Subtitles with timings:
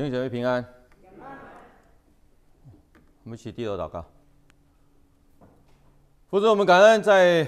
[0.00, 0.66] 弟兄姐妹平安。
[3.22, 4.02] 我们一起低头祷告。
[6.30, 7.46] 父神，我们感恩，在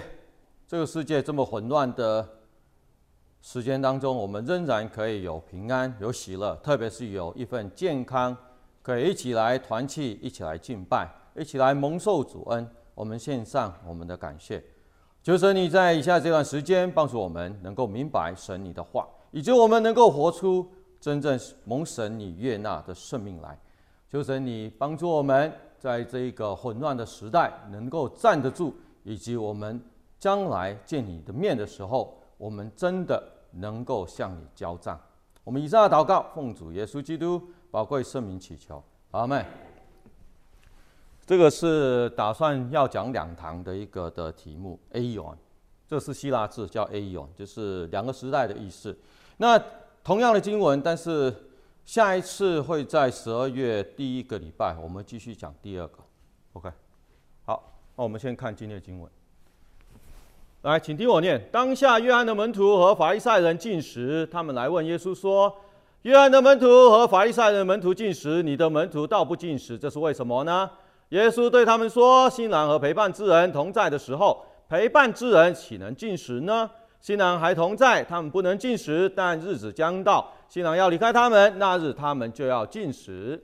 [0.68, 2.28] 这个世界这么混乱的
[3.40, 8.36] 时间当中，我们仍然可以有平安、有喜乐，特别是有一份健康，
[8.82, 12.68] 可以一起来团契、一起来敬拜、一起来蒙受主恩。
[12.94, 14.62] 我们献上我们的感谢。
[15.22, 20.70] 求神你在以下这段时间帮助我们，能够明白神你的话，以及我们能够活出
[21.02, 23.58] 真正蒙神你悦纳的生命来。
[24.08, 29.82] 求神你帮助我们，在这一个混乱的时代能够站得住，以及我们
[30.20, 33.20] 将来见你的面的时候，我们真的
[33.50, 34.96] 能够向你交账。
[35.42, 37.42] 我们以上的祷告，奉主耶稣基督
[37.72, 39.44] 宝贵圣名祈求，阿门。
[41.26, 45.34] 这个是打算要讲两堂的一个的题目，Aion，
[45.88, 48.96] 这是希腊字叫 Aion，就是两个时代的意思。
[49.38, 49.60] 那
[50.04, 51.32] 同样的经文，但是
[51.84, 55.98] 下一次会在十二月第一个礼拜，我们继续讲第二个。
[56.54, 56.68] OK，
[57.44, 59.08] 好，那我们先看今天的经文。
[60.62, 65.54] 来，请听我念：当下约翰的门徒和法利赛人进食，他们来问耶稣说
[66.02, 70.68] ：“约翰的门徒和法利赛人门徒进食，你的门徒倒不进食，这是为什么呢？”
[71.10, 76.68] 耶稣对他们说：“新郎和陪伴之人同在的时候，陪伴之人岂能进食呢？
[77.02, 79.08] 新郎还同在，他们不能进食。
[79.08, 83.42] 但日子将到，新郎要离开他们，那日他们就要进食。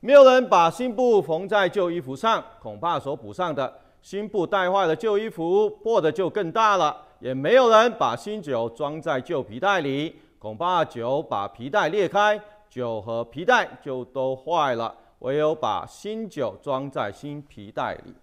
[0.00, 6.96] 没有人把新布缝在旧衣服上，恐怕所补上的新布带坏了旧衣服，破的就更大了。
[7.20, 18.14] 也没有人把新酒装在旧皮袋里，恐怕酒把皮袋裂开，酒和皮袋就都坏了。”唯有把新酒装在新皮袋里。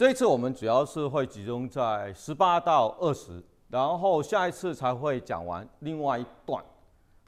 [0.00, 6.64] 这一次我们主要是会集中在十八到二十，然后下一次才会讲完另外一段。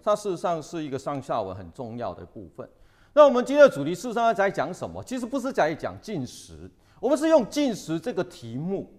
[0.02, 2.66] 它事实上是一个上下文很重要的部分。
[3.12, 5.04] 那我们今天的主题事实上在讲什么？
[5.04, 6.66] 其实不是在讲进食，
[6.98, 8.90] 我们是用进食这个题目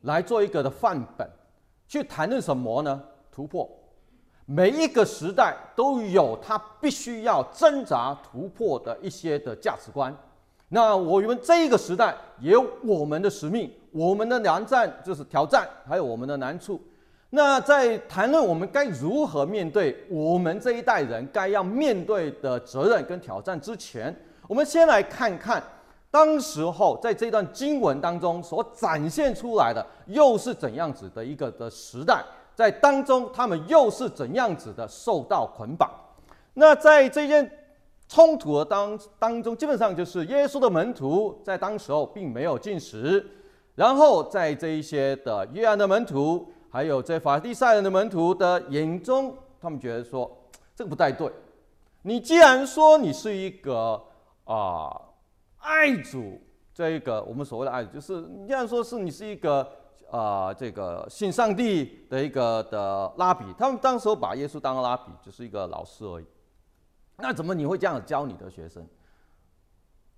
[0.00, 1.30] 来做一个的范本，
[1.86, 3.00] 去谈论什么呢？
[3.30, 3.70] 突破。
[4.44, 10.12] 每一个时代都有它必须要挣扎突破的一些的价值观。
[10.74, 16.82] 那我们这一个时代也有我们的使命，我们的难战就是挑战，还有我们的难处。
[17.30, 24.12] 那在谈论我们该如何面对我们这一代人该要面对的责任跟挑战之前，
[24.48, 25.62] 我们先来看看
[26.10, 32.20] 当时候在这段经文当中所展现出来的又是怎样子的一个的时代。
[32.56, 35.88] 在当中，他们又是怎样子的受到捆绑？
[36.54, 37.48] 那在这件
[38.08, 43.24] 冲突当当中，基本上就是耶稣的门徒在当时候并没有进食，
[43.74, 50.30] 然后在这一些的约翰的门徒，还有这法利赛人的门徒的眼中，他们觉得说
[50.74, 51.30] 这个不太对。
[52.02, 54.00] 你既然说你是一个
[54.44, 55.00] 啊、
[55.58, 56.40] 爱主，
[56.72, 59.66] 这一个我们所谓的爱，就是你既然说是你是一个。
[60.10, 66.24] 啊、这个信上帝的一个的拉比，他们当时候把耶稣当拉比，就是一个老师而已。
[67.16, 68.86] 那怎么你会这样教你的学生？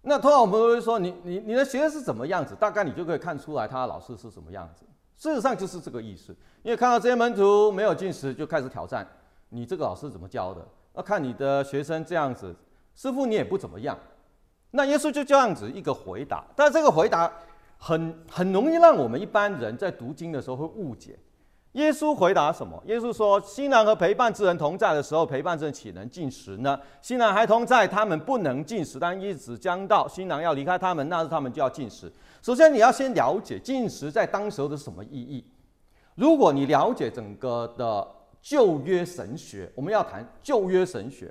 [0.02, 2.54] 那通常我们会说，你你你的学生是怎么样子？
[2.54, 4.84] 大概你就可以看出来他的老师是什么样子。
[5.16, 6.34] 事实上就是这个意思。
[6.62, 9.06] 因为看到这些门徒没有进食，就开始挑战
[9.48, 10.66] 你这个老师怎么教的。
[10.94, 12.54] 那看你的学生这样子，
[12.94, 13.98] 似乎你也不怎么样。
[14.70, 17.30] 那耶稣就这样子一个回答，但这个回答。
[17.78, 21.18] 很很容易让我们一般人在读经的时候会误解。
[21.76, 22.82] 耶稣回答什么？
[22.86, 26.80] 耶稣说：“新郎和陪伴之人同在的时候，陪伴之人岂能进食呢？
[27.02, 28.98] 新郎还同在，他们不能进食。
[28.98, 32.10] 但日子将到，新郎要离开他们，那时他们就要进食。
[32.40, 35.44] 首先，你要先了解进食在当时候的什么意义。
[36.14, 38.08] 如果你了解整个的
[38.40, 41.30] 旧约神学，我们要谈旧约神学。”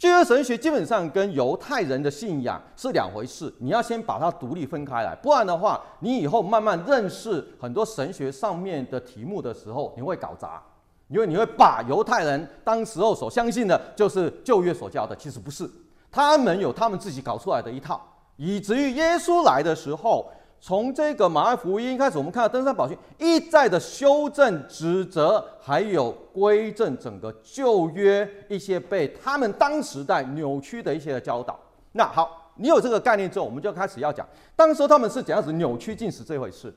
[0.00, 10.62] 旧约神学基本上跟犹太人的信仰是两回事，你要先把它独立分开来，不然的话，你以后慢慢认识很多神学上面的题目的时候，你会搞砸，
[11.08, 15.70] 因为你会把犹太人当时候所相信的就是旧约所教的，其实不是，
[16.10, 18.00] 他们有他们自己搞出来的一套，
[18.36, 20.32] 以至于耶稣来的时候。
[20.60, 31.58] 从这个马太福音开始，我们看到登山宝训一再的修正、指责，还有归正整个旧约一些被他们当时代扭曲的一些教导。
[31.92, 36.72] 那好，你有这个概念之后，我们就开始要讲，当时他们是怎样子扭曲禁食这回事。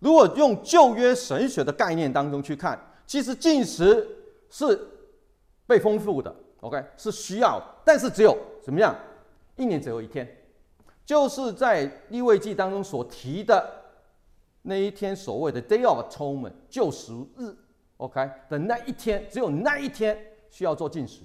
[0.00, 4.06] 如果用旧约神学的概念当中去看，其实禁食
[4.50, 4.78] 是
[5.66, 8.94] 被丰富的，OK，是需要，但是只有怎么样，
[9.56, 10.28] 一年只有一天。
[11.08, 13.66] 就是在利未记当中所提的
[14.60, 17.56] 那一天，所谓的 Day of Atonement 救赎日
[17.96, 18.30] ，OK？
[18.50, 21.22] 的那一天，只有那一天需要做禁食，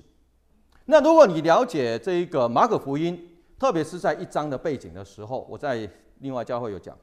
[0.86, 5.90] 那如果你了解这一个马可福音，特别是在一章的背景的时候，我在
[6.20, 6.98] 另外教会有讲，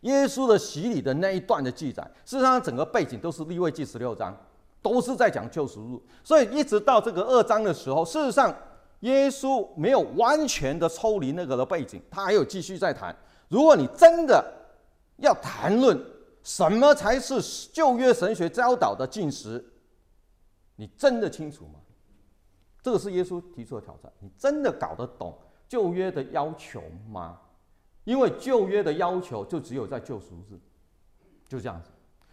[0.00, 4.34] 耶稣的洗礼的那一段的记载，事实上整个背景都是利未记十六章，
[4.80, 6.00] 都是在讲救赎日。
[6.22, 8.56] 所以一直到这个二章的时候，事实上
[9.04, 13.14] 耶稣没有完全的抽离那个的背景，他还有继续在谈。
[13.48, 14.42] 如果你真的
[15.18, 15.98] 要谈论
[16.42, 19.62] 什么才是旧约神学教导的禁食，
[20.76, 21.80] 你真的清楚吗？
[22.82, 24.10] 这个是耶稣提出的挑战。
[24.20, 25.36] 你真的搞得懂
[25.68, 27.38] 旧约的要求吗？
[28.04, 30.58] 因为旧约的要求就只有在救赎日，
[31.46, 31.90] 就这样子。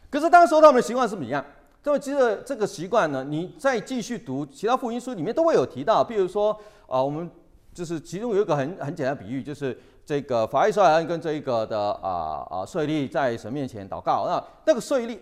[0.09, 1.45] 可是当时候他们的习惯是怎么样？
[1.83, 6.03] 那么其实这个习惯呢，你再继续读其他福音书里面都会有提到。
[6.03, 6.51] 比如说
[6.87, 7.29] 啊、我们
[7.73, 15.19] 就是其中有一个很很简单的比喻，就是这个法利赛人跟这个的啊啊税吏在神面前祷告，那那个税吏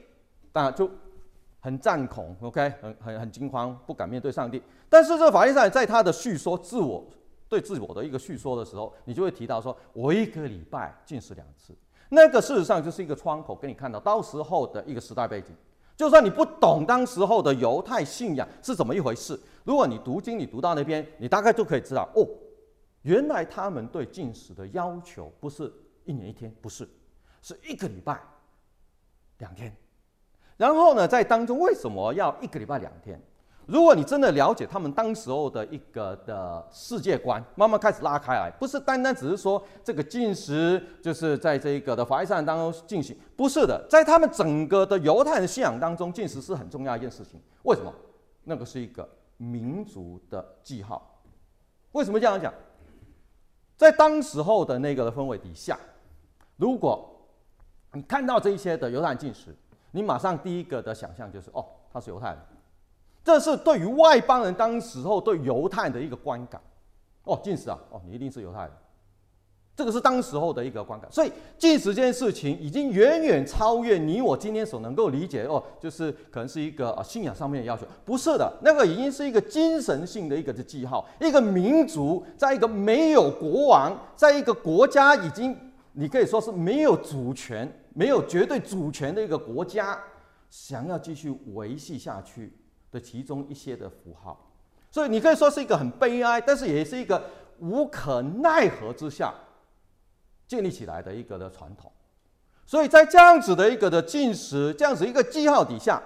[0.52, 0.90] 当然就。
[1.62, 4.64] 很战恐，OK，很很很惊慌，不敢面对上帝。
[4.88, 7.06] 但是这个法利赛人在他的叙说自我
[7.50, 11.76] 对自我的一个叙说的时候，你就会提到说，我一个礼拜进食两次。
[12.12, 15.54] 那个事实上就是一个窗口，给你看到到时候的一个时代背景。
[16.00, 22.26] 就算你不懂当时候的犹太信仰是怎么一回事，如果你读经，你读到那边，你大概就可以知道，哦，
[23.02, 25.70] 原来他们对进食的要求不是
[26.06, 26.88] 一年一天，不是，
[27.42, 28.18] 是一个礼拜
[29.40, 29.76] 两天。
[30.56, 33.22] 然后呢，在当中为什么要一个礼拜两天？
[33.70, 47.40] 如果你真的了解他们当时候的一个的世界观，慢慢开始拉开来，不是单单只是说这个进食就是在这一个的法利赛人当中进行，不是的，在他们整个的犹太人信仰当中，进食是很重要一件事情。
[47.64, 47.94] 为什么？
[48.44, 49.08] 那个是一个
[49.38, 51.22] 民族的记号。
[51.92, 52.52] 为什么这样讲？
[53.78, 55.78] 在当时候的那个的氛围底下，
[56.58, 57.08] 如果
[57.94, 59.56] 你看到这一些的犹太人进食，
[59.92, 62.40] 你马上第一个的想象就是，哦，他是犹太人，
[63.24, 66.60] 这是对于外邦人当时候对犹太人的一个观感。
[67.24, 68.72] 哦，近视啊，哦，你一定是犹太人，
[69.76, 71.12] 这个是当时候的一个观感。
[71.12, 75.44] 所以禁食这件事情已经远远超越你我今天所能够理解。
[75.44, 81.08] 哦，就是可能是一个啊信仰上面的要求，不是的，那个已经是一个精神性的一个的记号。
[81.22, 85.56] 一个民族在一个没有国王，在一个国家已经
[85.94, 87.72] 你可以说是没有主权。
[87.96, 90.00] 没有绝对主权的一个国家，
[90.50, 92.54] 想要继续维系下去
[92.92, 94.52] 的其中一些的符号，
[94.90, 97.24] 所以你可以说是一个很悲哀，但是也是一个
[97.60, 99.34] 无可奈何之下
[100.48, 101.92] 建立起来的一个的传统。
[102.66, 106.02] 所以在这样子的一个的进食，这样子一个记号底下，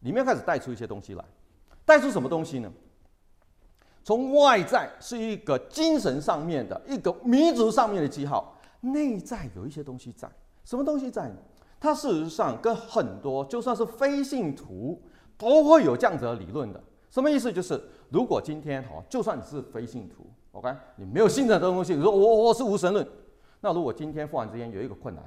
[0.00, 1.24] 里面开始带出一些东西来，
[1.84, 2.72] 带出什么东西呢？
[4.04, 10.28] 从外在是一个精神上面的一个民族上面的记号，内在有一些东西在。
[10.64, 11.36] 什么东西在呢？
[11.80, 15.00] 它事实上跟很多就算是非信徒
[15.38, 16.82] 都会有这样子的理论的。
[17.10, 17.50] 什么意思？
[17.50, 23.06] 就是如果今天哈，就算你是非信徒，OK，你没有信的这东西，你说我我是无神论，
[23.60, 25.24] 那如果今天忽然之间有一个困难，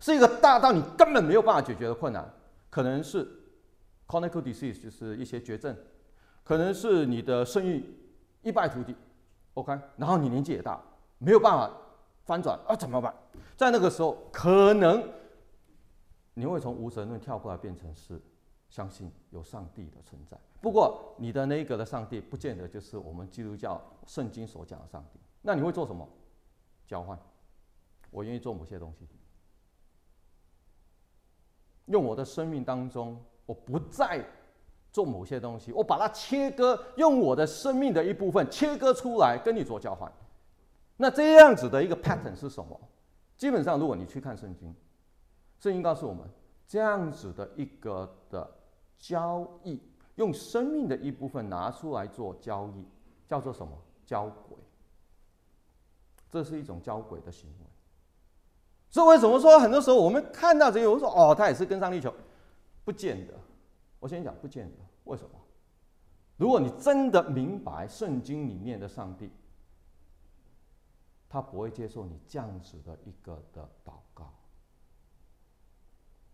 [0.00, 2.26] 是一个大到你根本没有办法解决的困难，
[2.70, 3.28] 可能是
[4.08, 5.76] chronic disease，就是一些绝症，
[6.42, 7.84] 可能是你的生意
[8.42, 8.96] 一败涂地
[9.54, 10.80] ，OK，然后你年纪也大，
[11.18, 11.70] 没有办法
[12.24, 13.14] 翻转啊，怎么办？
[13.56, 15.06] 在那个时候，可能
[16.32, 18.20] 你会从无神论跳过来，变成是
[18.74, 20.36] 相信有上帝的存在。
[20.60, 25.20] 不过，你的那个的上帝，不见得就是我们基督教圣经所讲的上帝。
[25.42, 26.04] 那你会做什么？
[26.84, 27.16] 交换，
[28.10, 29.06] 我愿意做某些东西，
[31.84, 33.16] 用我的生命当中，
[33.46, 34.20] 我不再
[34.90, 40.12] 做某些东西，我把它切割，用我的生命的一部分切割出来，跟你做交换。
[40.96, 42.80] 那这样子的一个 pattern 是什么？
[43.36, 44.74] 基本上，如果你去看圣经，
[45.60, 46.28] 圣经告诉我们，
[46.66, 48.50] 这样子的一个的
[49.06, 49.78] 交易，
[50.14, 52.86] 用生命的一部分拿出来做交易，
[53.28, 53.76] 叫做什么？
[54.06, 54.56] 交鬼。
[56.30, 57.66] 这是一种交鬼的行为。
[58.88, 62.14] 所以为什么说很多时候我们看到这些，我说哦，他也是跟上地球，
[62.84, 63.34] 不见得。
[64.00, 65.30] 我先讲不见得，为什么？
[66.38, 69.30] 如果你真的明白圣经里面的上帝。
[71.26, 74.32] 他不会接受你这样子的一个的祷告，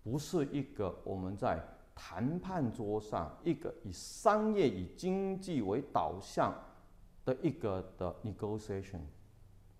[0.03, 1.59] 不是一个我们在
[2.03, 6.51] 谈判桌上一个以商业、以经济为导向
[7.27, 9.01] 的一个的 negotiation，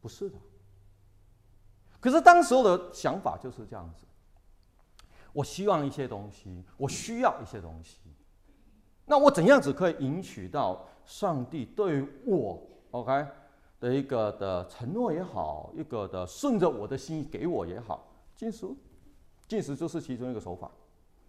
[0.03, 0.37] 不是的。
[1.99, 4.05] 可是当时候的想法就是这样子，
[5.33, 7.99] 我希望一些东西，我需要一些东西，
[9.07, 13.27] 那我怎样子可以赢取到上帝对我？OK？
[13.81, 18.67] 的一个的承诺也好，一个的顺着我的心意给我也好，进食，
[19.49, 20.71] 进食就是其中一个手法，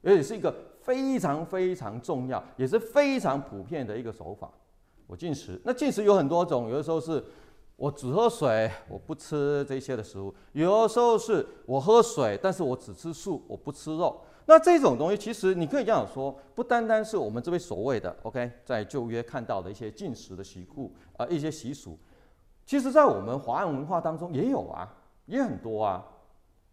[0.03, 4.51] 而且是一个非常非常重要，也是非常普遍的一个手法。
[5.07, 5.59] 我禁食。
[5.63, 7.23] 那禁食有很多种，有的时候是
[7.75, 14.21] 我只喝水，我不吃这些的食物；有的时候是我喝水，但是我只吃素，我不吃肉。
[14.45, 21.97] 那这种东西，其实你可以这样说，不单单是我们这边所谓的 OK，在旧约看到的一些禁食的习俗啊，一些习俗，
[22.65, 24.91] 其实在我们华人文化当中也有啊，
[25.25, 26.05] 也很多啊，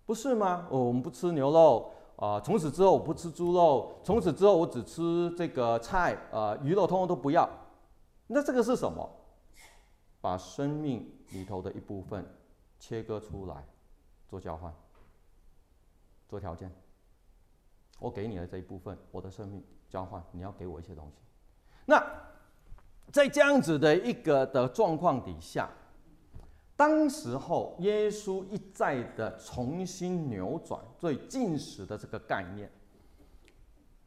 [0.06, 0.66] 不是吗？
[0.70, 7.48] 我们不吃牛肉啊，从此之后我不吃猪肉，从此之后我只吃这个菜啊，鱼肉通通都不要。
[8.26, 9.08] 那这个是什么？
[10.20, 12.26] 把生命里头的一部分
[12.80, 13.64] 切割出来
[14.28, 14.74] 做交换，
[16.28, 16.68] 做条件。
[18.00, 21.22] 我给你的这一部分，我的生命交换，你要给我一些东西。
[21.86, 22.04] 那
[23.12, 25.70] 在这样子的一个的状况底下，
[26.78, 32.70] 当时候耶稣一再的重新扭转对进食的这个概念。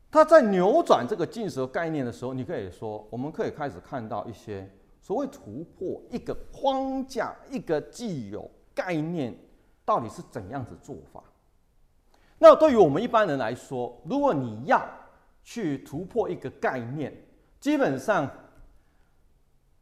[0.10, 4.70] 他在扭转这个进食的概念的时候，你可以说，我们可以开始看到一些
[5.01, 9.38] 所谓突破一个框架、一个既有概念，
[9.84, 11.22] 到底是怎样子做法。
[12.38, 14.82] 那对于我们一般人来说，如果你要
[15.44, 17.13] 去突破一个概念，
[17.60, 18.30] 基本上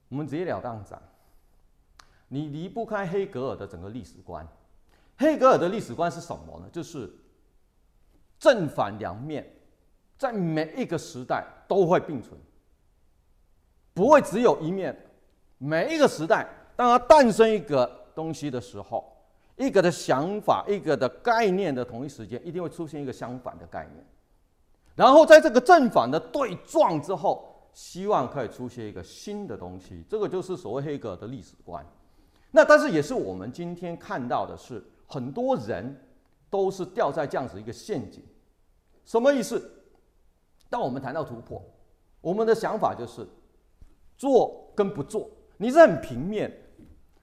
[0.10, 1.00] 我们直截了当讲，
[2.30, 4.48] 你离不开黑格尔的整个历史观。
[5.18, 6.70] 黑格尔的历史观是什么呢？
[6.72, 7.12] 就是
[8.40, 9.46] 正反两面，
[10.18, 12.40] 在每一个时代都会并存，
[13.94, 14.98] 不会只有一面。
[15.58, 19.14] 每一个时代，当它诞生一个东西的时候。
[19.58, 24.06] 一个的想法，一个的概念的同一时间，一定会出现一个相反的概念，
[24.96, 30.02] 然后在这个正反的对撞之后，希望可以出现一个新的东西。
[30.08, 31.86] 这个就是所谓黑格尔的历史观。
[32.52, 36.08] 那但是也是我们今天看到的是，很多人
[36.50, 38.24] 都是掉在这样子一个陷阱。
[39.06, 39.72] 什么意思？
[40.70, 41.64] 当我们谈到突破，
[42.22, 43.28] 我们的想法就是
[44.18, 46.52] 做跟不做，你是很平面，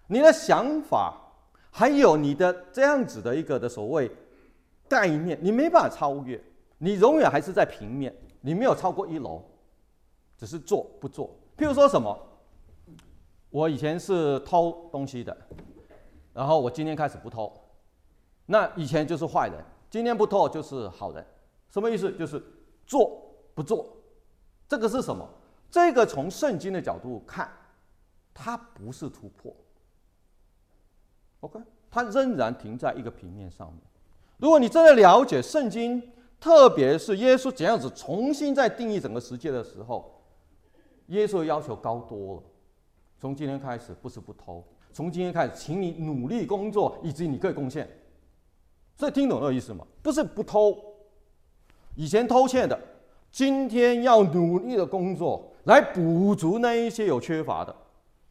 [0.09, 1.23] 你的想法。
[1.69, 4.11] 还有你的这样子的一个的所谓
[4.89, 6.43] 概念，你没办法超越，
[6.79, 9.45] 你永远还是在平面，你没有超过一楼，
[10.39, 11.39] 只是做不做。
[11.55, 12.19] 譬如说什么，
[13.51, 15.37] 我以前是偷东西的，
[16.33, 17.53] 然后我今天开始不偷，
[18.47, 21.25] 那以前就是坏人，今天不偷就是好人，
[21.71, 22.13] 什么意思？
[22.13, 22.43] 就是
[22.87, 23.87] 做不做，
[24.69, 25.27] 这个是什么？
[25.71, 27.51] 这个从圣经的角度看，
[28.35, 29.55] 它不是突破。
[31.41, 31.61] OK，
[31.91, 33.81] 它仍然停在一个平面上面。
[34.39, 36.03] 如果你真的了解圣经，
[36.39, 40.23] 特别是耶稣怎样子重新再定义整个世界的时候，
[41.07, 42.43] 耶稣要求高多了。
[43.19, 47.89] 从今天开始，不是不偷；从今天开始，请你努力工作，以及你可以贡献。
[48.97, 49.87] 所以听懂这个意思吗？
[50.03, 50.77] 不是不偷，
[51.95, 52.79] 以前偷窃的，
[53.31, 57.75] 今天要努力的工作来补足那一些有缺乏的，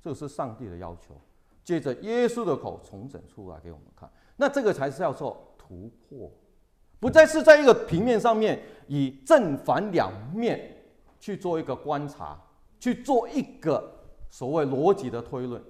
[0.01, 1.15] 这是上帝的要求。
[1.63, 6.32] 借着耶稣的口重整出来给我们看，那这个才是叫做突破，
[7.00, 10.77] 不再是在一个平面上面以正反两面
[11.20, 12.39] 去做一个观察，
[12.80, 13.95] 去做一个
[14.29, 15.62] 所谓逻辑的推论，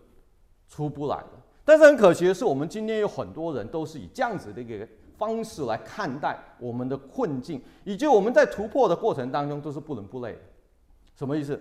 [0.68, 1.30] 出不来的。
[1.64, 10.40] 但是很可惜的是，我们今天有很多人都是以这样子的一个方式来看待我们的困境，以及我们在突破的过程当中都是不伦不类的。
[11.16, 11.60] 什么意思？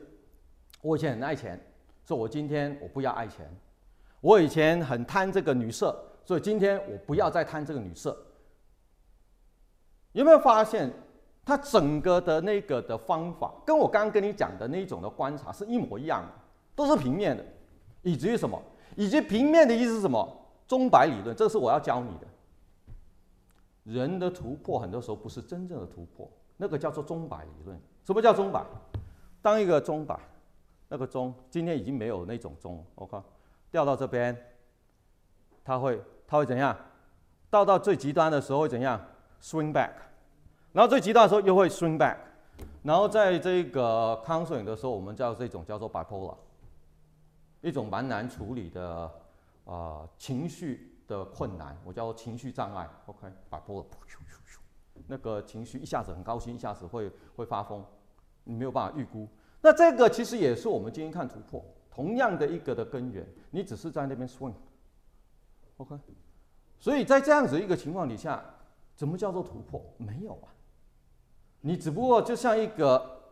[0.83, 1.59] 我以前很爱钱，
[2.05, 3.49] 说我今天我不要爱钱。
[4.21, 8.17] 我以前很贪这个女色，所以今天我不要再贪这个女色。
[10.13, 10.93] 有没有发现，
[11.45, 16.33] 他整个的那个的方法，跟我刚刚跟你讲的那一种的观察是一模一样的，
[16.75, 17.45] 都是平面的，
[18.03, 18.61] 以至于什么？
[18.97, 20.27] 以及平面的意思是什么？
[20.67, 22.27] 钟摆理论，这是我要教你的。
[23.85, 27.79] 人的突破很多时候不是真正的突破，那个叫做钟摆理论。
[28.05, 28.65] 什么叫钟摆？
[29.43, 30.19] 当一个钟摆，
[30.89, 33.21] 那个钟今天已经没有那种钟，OK。
[33.71, 34.35] 掉到这边，
[35.63, 36.75] 它会它会怎样？
[37.51, 39.01] 到到最极端的时候会怎样
[39.43, 39.91] ？swing back，
[40.73, 42.17] 然后最极端的时候又会 swing back，
[42.83, 46.35] 然后在这个 counseling 的时候，我们叫这种叫做 bipolar，
[47.65, 49.11] 一种蛮难处理的、
[49.65, 52.89] 呃、情绪的困难，我叫情绪障碍。
[53.07, 53.87] OK，bipolar，、okay?
[55.07, 57.85] 那个情绪一下子很高兴，一下子会会发疯，
[58.45, 59.27] 你没有办法预估。
[59.63, 61.65] 那这个其实也是我们今天看突破。
[61.91, 65.97] 同样的一个的根源，你只是在那边 swing，OK，
[66.79, 68.45] 所以在这样子一个情况底下，
[68.95, 69.81] 怎么叫做突破？
[69.97, 70.53] 没有啊，
[71.61, 73.23] 你只不过就像一个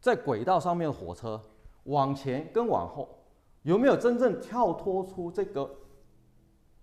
[0.00, 1.42] 在轨道上面的火车，
[1.84, 3.17] 往前跟往后，
[3.62, 5.70] 有没有真正跳脱出这个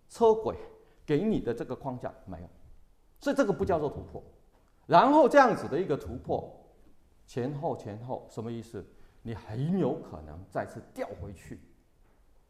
[0.09, 0.55] 车轨
[1.05, 2.13] 给你的这个框架？
[2.25, 2.49] 没有，
[3.19, 4.21] 所以这个不叫做突破。
[4.85, 6.51] 然后这样子的一个突破，
[7.25, 8.85] 前后前后什么意思？
[9.23, 11.59] 你很有可能再次掉回去。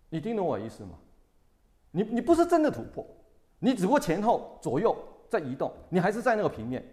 [0.09, 0.99] 你听懂我意思吗？
[1.91, 3.07] 你你不是真的突破，
[3.59, 4.93] 你只不过前后左右
[5.29, 6.85] 在移动，你还是在那个平面。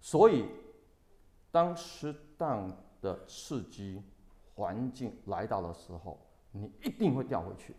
[0.00, 0.44] 所以，
[1.50, 2.70] 当适当
[3.00, 4.02] 的刺激
[4.54, 6.18] 环境来到的时候，
[6.52, 7.74] 你一定会掉回去，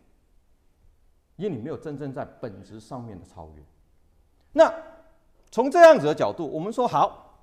[1.36, 3.64] 因为你没有真正在本质上面的超越。
[4.54, 4.74] 那
[5.50, 7.40] 从这样子的角度，我们说好，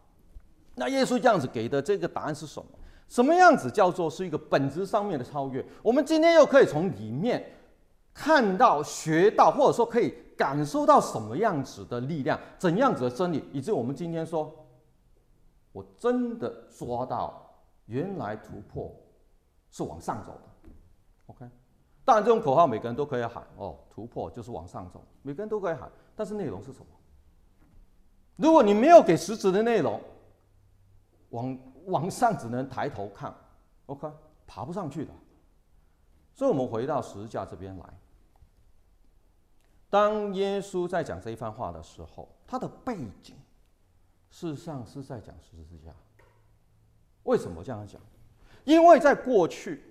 [0.75, 2.68] 那耶稣这样子给的这个答案是什么？
[3.08, 5.64] 什么样子叫做是一个本质上面的超越？
[5.82, 7.42] 我们今天又可以从里面
[8.12, 14.66] 看到、学到，或者说可以感受到什么样子的力量、怎样子的真理，以致我们今天说，
[15.73, 18.94] 我真的抓到原来突破
[19.70, 20.48] 是往上走的。
[21.28, 21.49] OK，
[22.04, 26.87] 当然这种口号每个人都可以喊哦，突破就是往上走，每个人都可以喊，但是内容是什么？
[28.37, 30.00] 如果你没有给实质的内容，
[31.30, 33.35] 往往上只能抬头看
[33.87, 34.11] ，OK，
[34.47, 35.12] 爬不上去的。
[36.35, 37.85] 所以，我们回到十字架这边来。
[39.90, 43.35] 当耶稣在讲这一番话的时候，他的背景
[44.30, 45.92] 事实上是在讲十字架。
[47.25, 48.00] 为什么这样讲？
[48.64, 49.82] 因为在过去，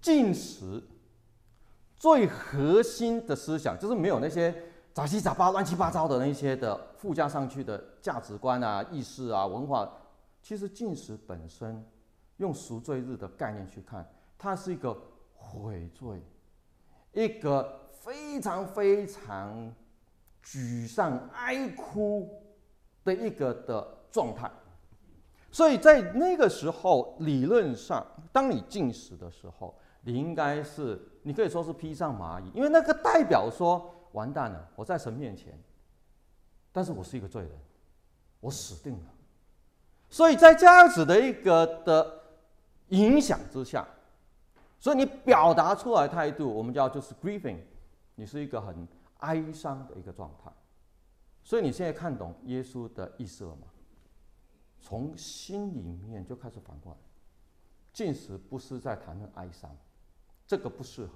[0.00, 0.82] 禁食
[1.96, 4.54] 最核心的思想就是没有那些。
[4.94, 9.88] 杂七杂八、乱七八糟的那些的附加上去的价值观啊、意识啊、文化，
[10.42, 11.86] 其实禁食本身，
[12.38, 14.04] 用赎罪日的概念去看，
[14.36, 15.00] 它是一个
[15.36, 16.20] 悔罪，
[17.12, 19.72] 一个非常非常
[20.44, 22.28] 沮丧、哀哭
[23.04, 24.50] 的一个的状态。
[25.52, 33.94] 所以在那个时候，理论上，当你禁食的时候，你应该是，你可以说是披上麻衣，因为那个代表说。
[34.12, 34.68] 完蛋了！
[34.74, 35.56] 我在神面前，
[36.72, 37.52] 但是我是一个罪人，
[38.40, 39.14] 我死定了。
[40.08, 42.20] 所以在这样子的一个的
[42.88, 43.86] 影响之下，
[44.80, 47.58] 所以你表达出来态度，我们叫就是 grieving，
[48.14, 50.50] 你是一个很哀伤的一个状态。
[51.44, 53.66] 所以你现在看懂耶稣的意思了吗？
[54.80, 56.98] 从心里面就开始反过来，
[57.92, 59.70] 禁食不是在谈论哀伤，
[60.48, 61.12] 这个不适合。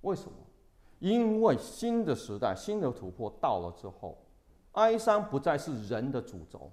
[0.00, 0.38] 为什么？
[1.00, 4.24] 因为新的时代、新的突破到了之后，
[4.72, 6.72] 哀伤不再是人的主轴。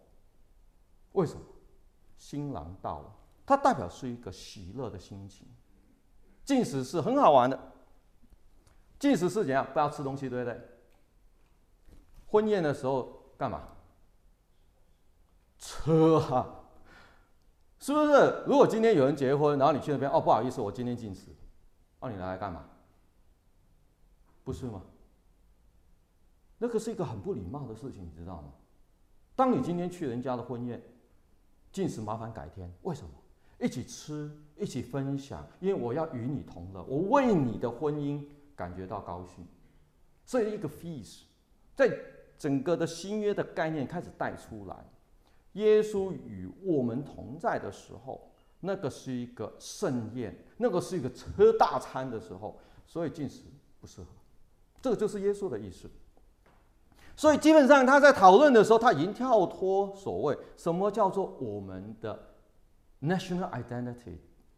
[1.11, 1.41] 为什么？
[2.17, 3.13] 新郎到了，
[3.45, 5.45] 它代表是一个喜乐的心情。
[6.43, 7.59] 进食是很好玩的，
[8.99, 9.67] 进食是怎样？
[9.73, 10.61] 不要吃东西，对不对？
[12.27, 13.69] 婚宴的时候干嘛？
[15.57, 15.91] 吃
[16.31, 16.63] 啊，
[17.79, 18.43] 是不是？
[18.45, 21.27] 如果今天有人结婚，然后你去那边，哦，不好意思，我今天进食，
[22.05, 22.63] 哦，你拿来干嘛？
[24.43, 24.83] 不是吗？
[26.59, 28.53] 那个是一个很不礼貌的事情，你知道吗？
[29.35, 30.79] 当你今天去人家的婚宴，
[31.71, 32.71] 禁食麻烦改天。
[32.83, 33.09] 为什么？
[33.59, 38.23] 一起吃，一起分享，因为我要与你同乐，我为你的婚姻
[38.55, 39.43] 感觉到高兴。
[40.27, 41.23] 这一个 feast，
[41.73, 41.89] 在
[42.37, 44.75] 整个的新约的概念开始带出来，
[45.53, 53.43] 耶稣与我们同在的时候，那个是一个盛宴，那个是一个吃大餐的时候，所以进食
[53.79, 54.07] 不适合。
[54.81, 55.89] 这个就是耶稣的意思，
[57.15, 62.19] 所以基本上他在讨论的时候，他已经跳脱所谓什么叫做我们的
[63.01, 64.17] national identity，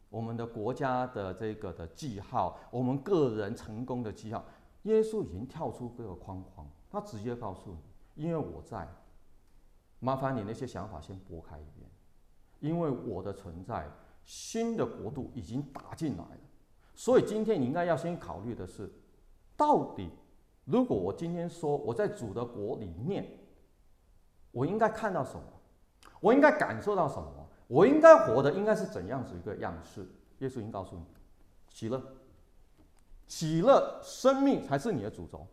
[0.10, 4.44] 我们的国家的这个的记号，我们个人成功的记号。
[4.84, 7.72] 耶稣已经跳出这个框框，他直接告诉
[8.16, 8.88] 你：因为我在，
[10.00, 11.87] 麻烦你那些想法先拨开一点，
[12.60, 13.88] 因为我的存在，
[14.24, 16.40] 新的国度已经打进来了。
[16.96, 18.92] 所以今天你应该要先考虑的是。
[19.56, 20.10] 到底，
[20.66, 23.28] 如果我今天说我在主的国里面，
[24.52, 25.42] 我应该看到什么？
[26.20, 27.32] 我应该感受到什么？
[27.68, 30.08] 我应该活的应该是怎样子一个样式？
[30.40, 31.04] 耶稣已经告诉你，
[31.70, 32.00] 喜乐，
[33.28, 35.46] 喜乐，生命才是你的主轴。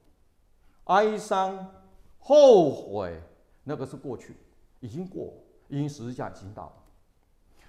[0.84, 1.74] 哀伤、
[2.18, 3.18] 后悔，
[3.62, 4.36] 那个是过去，
[4.80, 5.32] 已经过，
[5.68, 6.83] 已经十字架已经到了。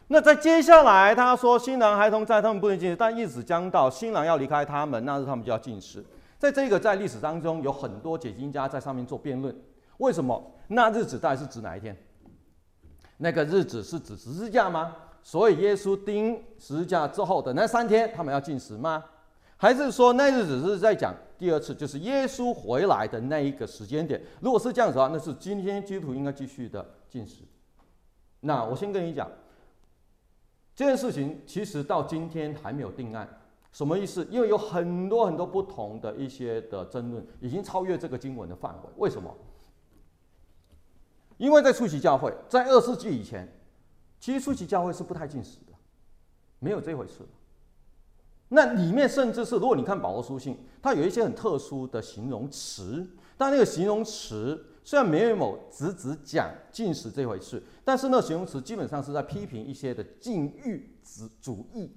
[0.08, 6.06] 那在接下来，他说新郎孩童在，他们不能进食，但日子将到，新郎要离开他们，那日他们就要进食。
[6.38, 9.56] 在这个在历史当中，有很多解经家在上面做辩论。
[9.98, 11.98] 为什么那日子到底是指哪一天？
[13.18, 14.96] 那个日子是指十字架吗？
[15.24, 19.04] 所以耶稣钉十字架之后的那三天，他们要进食吗？
[19.58, 24.22] 还是说那日子是在讲第二次，就是耶稣回来的那一个时间点？
[24.42, 27.38] 如果是这样子的话，那是今天基督徒应该继续的进食。
[28.42, 29.28] 那我先跟你讲，
[30.76, 33.28] 这件事情其实到今天还没有定案。
[33.72, 34.26] 什么意思？
[34.30, 38.90] 因为有很多很多不同的一些的争论，已经超越这个经文的范围。
[38.98, 39.34] 为什么？
[41.38, 43.52] 因为在初期教会，在二世纪以前，
[44.20, 45.74] 其实初期教会是不太禁食的。
[46.60, 47.16] 没有这回事。
[48.48, 60.96] 那里面甚至是，如果你看保罗书信，它有一些很特殊的形容词，但那个形容词虽然没有直直讲禁食这回事，但是那形容词基本上是在批评一些的禁欲
[61.42, 61.92] 主义，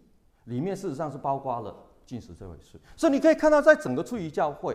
[0.45, 2.81] 里面事实上是包括了禁食这回事。
[2.97, 4.75] 所以你可以看到，在整个初期教会，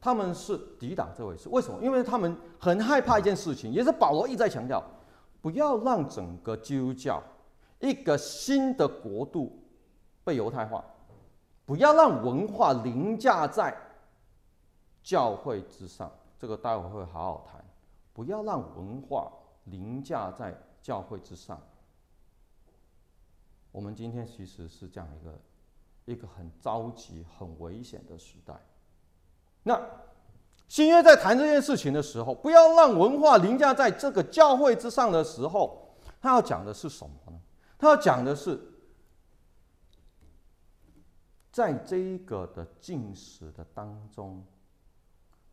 [0.00, 1.48] 他们是抵挡这回事。
[1.50, 1.80] 为什么？
[1.80, 4.82] 因为他们很害怕一件事情，也是保罗一再强调，
[5.40, 7.22] 不要让整个基督教
[7.78, 9.56] 一个新的国度
[10.24, 10.84] 被犹太化。
[11.64, 13.72] 不要让文化凌驾在
[15.00, 16.10] 教会之上，
[16.42, 17.64] 这个待会会好好谈。
[18.12, 19.32] 不要让文化
[19.66, 20.52] 凌驾在
[20.82, 21.62] 教会之上。
[23.70, 25.40] 我们今天其实是这样一个
[26.04, 28.60] 一个很着急、很危险的时代。
[29.62, 29.80] 那
[30.66, 37.40] 新约在谈这件事情的时候，不要让文化凌驾在这个教会之上的时候，他要讲的是什么呢？
[37.78, 38.68] 他要讲的是。
[41.52, 44.42] 在这个的禁食的当中，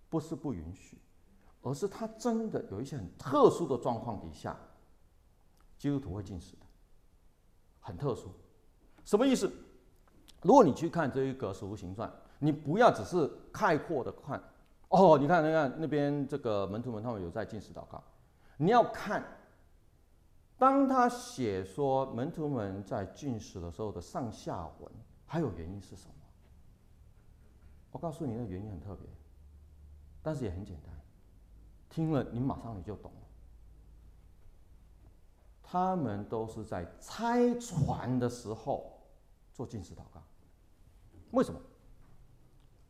[0.09, 0.97] 不是不允许，
[1.61, 4.57] 而是他真的有一些很特殊的状况底下，
[5.77, 6.65] 基督徒会禁食的，
[7.79, 8.31] 很特殊。
[9.05, 9.51] 什么意思？
[10.41, 14.41] 如果你去看这一个《使徒行传》，你不要只是概括的看，
[14.89, 18.03] 哦，你看，你看那边这个门徒们他们有在禁食祷告，
[18.57, 19.23] 你要看，
[20.57, 24.91] 当他写说门徒们在禁食的时候的上下文。
[25.31, 26.13] 还有原因是什么？
[27.91, 29.07] 我告诉你，那原因很特别，
[30.21, 30.93] 但是也很简单，
[31.89, 33.27] 听了你马上你就懂了。
[35.63, 38.99] 他们都是在拆船的时候
[39.53, 40.21] 做禁食祷告。
[41.31, 41.59] 为什么？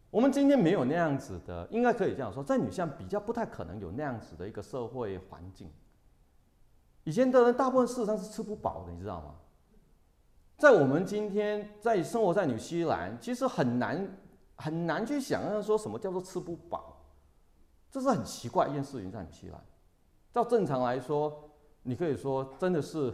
[0.09, 5.69] 我们今天没有那样子的，应该可以这样说，在女性比较不太可能有那样子的一个社会环境。
[7.03, 9.35] 以前的人大部分事实上是吃不饱的，你知道吗？
[10.57, 14.17] 在我们今天在生活在纽西兰，其实很难
[14.55, 16.88] 很难去想象说什么叫做吃不饱，
[17.91, 19.11] 这是很奇怪一件事情。
[19.11, 19.63] 在纽西兰，
[20.31, 21.49] 照正常来说，
[21.83, 23.13] 你可以说真的是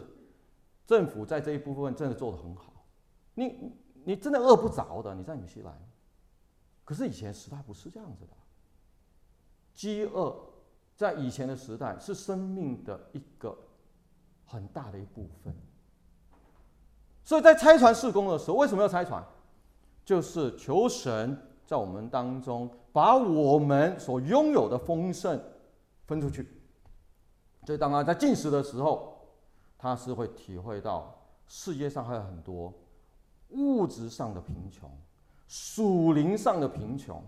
[0.86, 2.72] 政府在这一部分真的做得很好，
[3.34, 3.72] 你
[4.04, 5.14] 你真的饿不着的。
[5.14, 5.74] 你在纽西兰，
[6.84, 8.32] 可是以前时代不是这样子的，
[9.74, 10.34] 饥饿
[10.94, 13.56] 在以前的时代是生命的一个
[14.44, 15.54] 很大的一部分。
[17.24, 19.24] 所以在拆船施工的时候，为什么要拆船？
[20.04, 21.36] 就是求神
[21.66, 25.38] 在我们当中把我们所拥有的丰盛
[26.06, 26.48] 分出去。
[27.66, 29.18] 所以当他在进食的时候，
[29.76, 31.14] 他是会体会到
[31.46, 32.72] 世界上还有很多
[33.50, 34.90] 物质上的贫穷、
[35.46, 37.22] 属灵上的贫穷。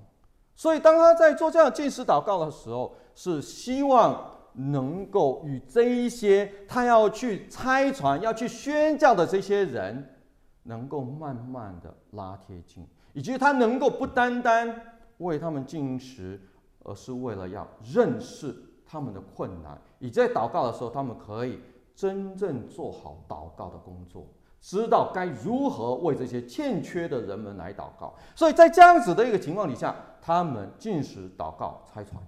[0.57, 4.39] 所以当他在做这样进食祷告的时候，是希望。
[4.61, 10.17] 能够与这一些他要去拆船、要去宣教的这些人，
[10.65, 16.41] 能够慢慢的拉贴近，以及他能够不单单为他们进食，
[16.85, 18.55] 而是为了要认识
[18.85, 21.61] 他们的困难，以在祷告的时候，他们可以
[21.95, 24.27] 真正做好祷告的工作，
[24.61, 28.15] 知道该如何为这些欠缺的人们来祷告。
[28.35, 32.23] 所以在这样子的一个情况底下，他们进食祷告、拆船。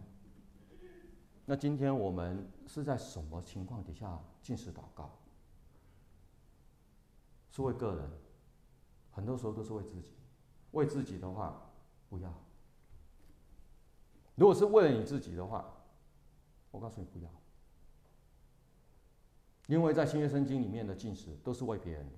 [1.46, 5.10] 那今天我们是在什么情况底下进食祷告？
[7.50, 8.08] 是为个人，
[9.10, 10.12] 很多时候都是为自己。
[10.70, 11.60] 为自己的话，
[12.08, 12.32] 不要。
[14.40, 15.70] 如果是为了你自己的话，
[16.70, 17.28] 我告诉你不要。
[19.66, 22.12] 因为在新约圣经里面的禁食都是为别人的。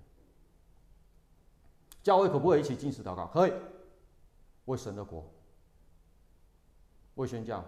[2.01, 3.27] 教会可不可以一起禁食祷告？
[3.27, 3.53] 可以。
[4.67, 5.29] 为神的国，
[7.17, 7.65] 为宣教。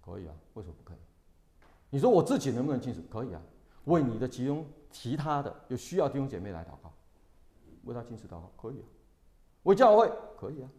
[0.00, 0.98] 可以啊，为什么不可以？
[1.90, 3.02] 你说我自己能不能禁食？
[3.10, 3.42] 可以啊，
[3.86, 6.94] 为你的其中其他的有需要弟兄姐妹来祷告，
[7.82, 8.86] 为他禁食祷告可以啊，
[9.64, 10.70] 为教会可以啊，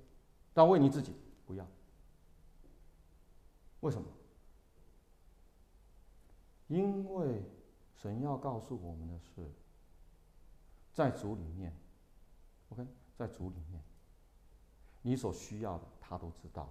[0.54, 1.14] 但为你自己
[1.46, 1.68] 不要。
[3.82, 4.08] 为什么？
[6.68, 7.44] 因为
[7.96, 9.52] 神要告诉我们的是，
[10.94, 11.76] 在主里面
[12.70, 13.82] ，OK，在主里面，
[15.02, 16.70] 你所需要的他都知道。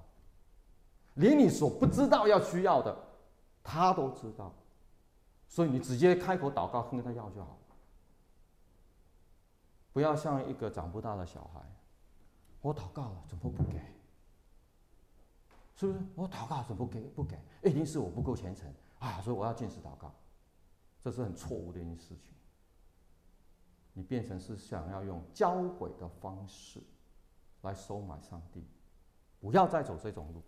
[1.14, 2.96] 连你所不知道要需要的，
[3.64, 4.54] 他都知道，
[5.48, 7.58] 所以你直接开口祷告，跟他要就好。
[9.92, 11.60] 不要像一个长不大的小孩，
[12.60, 13.80] 我祷告了怎么不给？
[15.78, 15.98] 是不是？
[16.16, 17.00] 我祷告怎么不给？
[17.14, 19.20] 不给，一定是我不够虔诚啊！
[19.22, 20.12] 所以我要禁食祷告，
[21.00, 22.34] 这是很错误的一件事情。
[23.92, 26.80] 你变成是想要用交鬼的方式
[27.62, 28.64] 来收买上帝，
[29.38, 30.42] 不要再走这种路。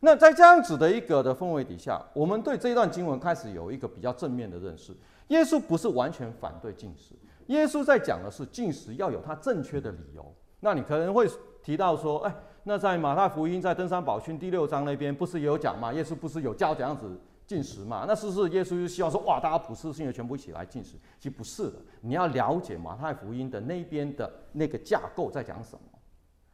[0.00, 4.96] 那在这样子的一个的氛围底下，我们对这一段经文开始有一个比较正面的认识。
[5.28, 7.14] 耶稣不是完全反对禁食，
[7.48, 10.34] 耶稣在讲的是禁食要有他正确的理由。
[10.58, 11.28] 那你可能会
[11.62, 15.92] 提到说，哎，那在马太福音在登山宝训第六章那边不是也有讲吗？
[15.92, 18.04] 耶稣不是有教这样子进食吗？
[18.06, 20.96] 那是不是耶稣就希望说，哇，大家普世性的全部一起来进食？
[21.18, 25.80] 其实不是的，你要了解马太福音的那边的那个架构在讲什么。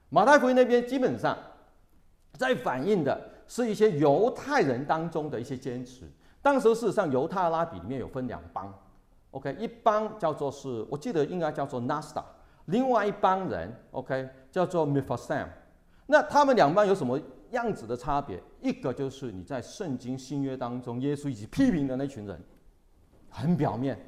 [0.09, 1.37] 马太福音那边基本上
[2.33, 6.11] 在反映的是一些犹太人当中的一些坚持。
[6.41, 8.73] 当时事实上犹太拉比里面有分两帮。
[9.33, 12.23] OK，一帮叫做是，我记得应该叫做 Nasta，
[12.65, 15.49] 另外一帮人，OK，叫做 Mephibosheth。
[16.11, 18.43] 那他们两帮有什么样子的差别？
[18.63, 22.43] 一个就是你在圣经新约当中，耶稣一直批评的那群人，
[23.29, 23.99] 很表面，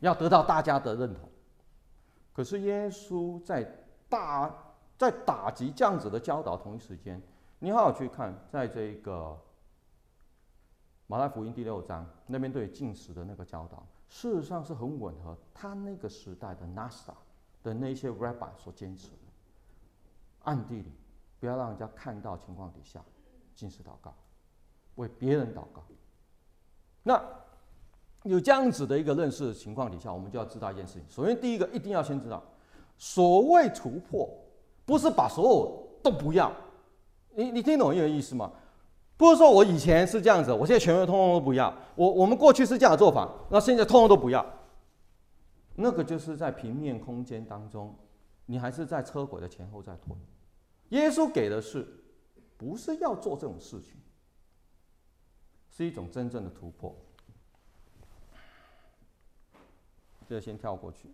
[0.00, 1.28] 要得到大家的认同。
[2.32, 3.62] 可是耶稣在
[4.08, 4.50] 大
[4.96, 7.20] 在打击这样子的教导，同一时间，
[7.58, 9.38] 你好好去看，在这个
[11.06, 13.86] 马太福音第六章那边对禁食的那个教导。
[14.08, 17.12] 事实上是很吻合他那个时代的 NASA
[17.62, 19.16] 的那些 Rabbi 所坚持的，
[20.44, 20.92] 暗地里
[21.38, 23.00] 不要让人家看到情况底下，
[23.54, 24.14] 进食祷告，
[24.96, 25.82] 为别人祷告。
[27.02, 27.22] 那
[28.24, 31.04] 有这样子的一个认识的情况底下，我们就要知道一件事情。
[31.08, 32.42] 首先，第一个一定要先知道，
[32.98, 34.28] 所谓突破，
[34.84, 36.52] 不是把所有都不要。
[37.34, 38.50] 你你听懂一个意思吗？
[39.16, 41.72] 不是说我以前是这样子，我现在全部通通都不要。
[41.94, 44.44] 我我们过去是这样的做法，那现在通通都不要。
[45.76, 47.94] 那个就是在平面空间当中，
[48.46, 50.16] 你还是在车轨的前后在拖。
[50.90, 51.86] 耶稣给的是，
[52.56, 53.92] 不是要做这种事情，
[55.70, 56.94] 是一种真正的突破。
[60.28, 61.08] 这先跳过去，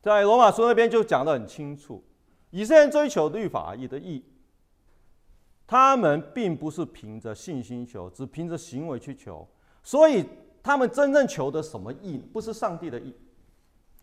[0.00, 2.04] 在罗马书那边就讲得很清楚，
[2.50, 4.24] 以色列人追求律法义的义。
[5.66, 9.48] 他们并不是凭着信心求，只凭着行为去求，
[9.82, 10.24] 所以
[10.62, 12.18] 他们真正求的什么义？
[12.18, 13.14] 不是上帝的义，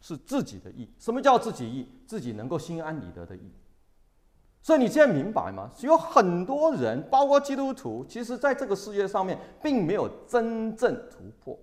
[0.01, 0.89] 是自己的义。
[0.97, 1.88] 什么叫自己义？
[2.05, 3.51] 自己能够心安理得的义。
[4.62, 5.71] 所以你现在明白吗？
[5.81, 11.57] 有很多人，包括基督徒，其实在这个世界上面并没有真正突破。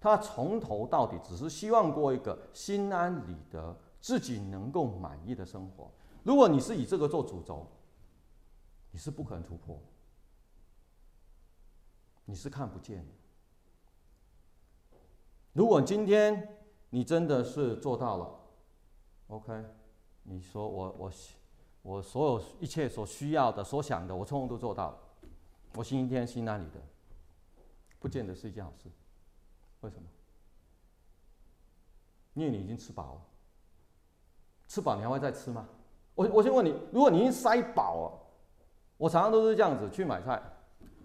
[0.00, 5.90] 他从头到底只是希望过一个心安理得、自己能够满意的生活。
[6.22, 7.66] 如果你是以这个做主轴，
[8.92, 9.82] 你是不可能突破，
[12.24, 13.12] 你是看不见的。
[15.52, 16.57] 如果今天
[16.90, 18.40] 你真的是做到了
[19.28, 19.64] ，OK，
[20.22, 21.12] 你说我我
[21.82, 24.98] 我所有一切所需要的、所想的，我通通都做到了，
[25.74, 26.80] 我今天心安理得，
[27.98, 28.90] 不见得是一件好事。
[29.80, 30.08] 为什么？
[32.34, 33.20] 因为你已经吃饱了，
[34.66, 35.68] 吃饱你还会再吃吗？
[36.14, 38.24] 我我先问你，如果你已经塞饱了。
[38.96, 40.42] 我常常都是这样子去买菜，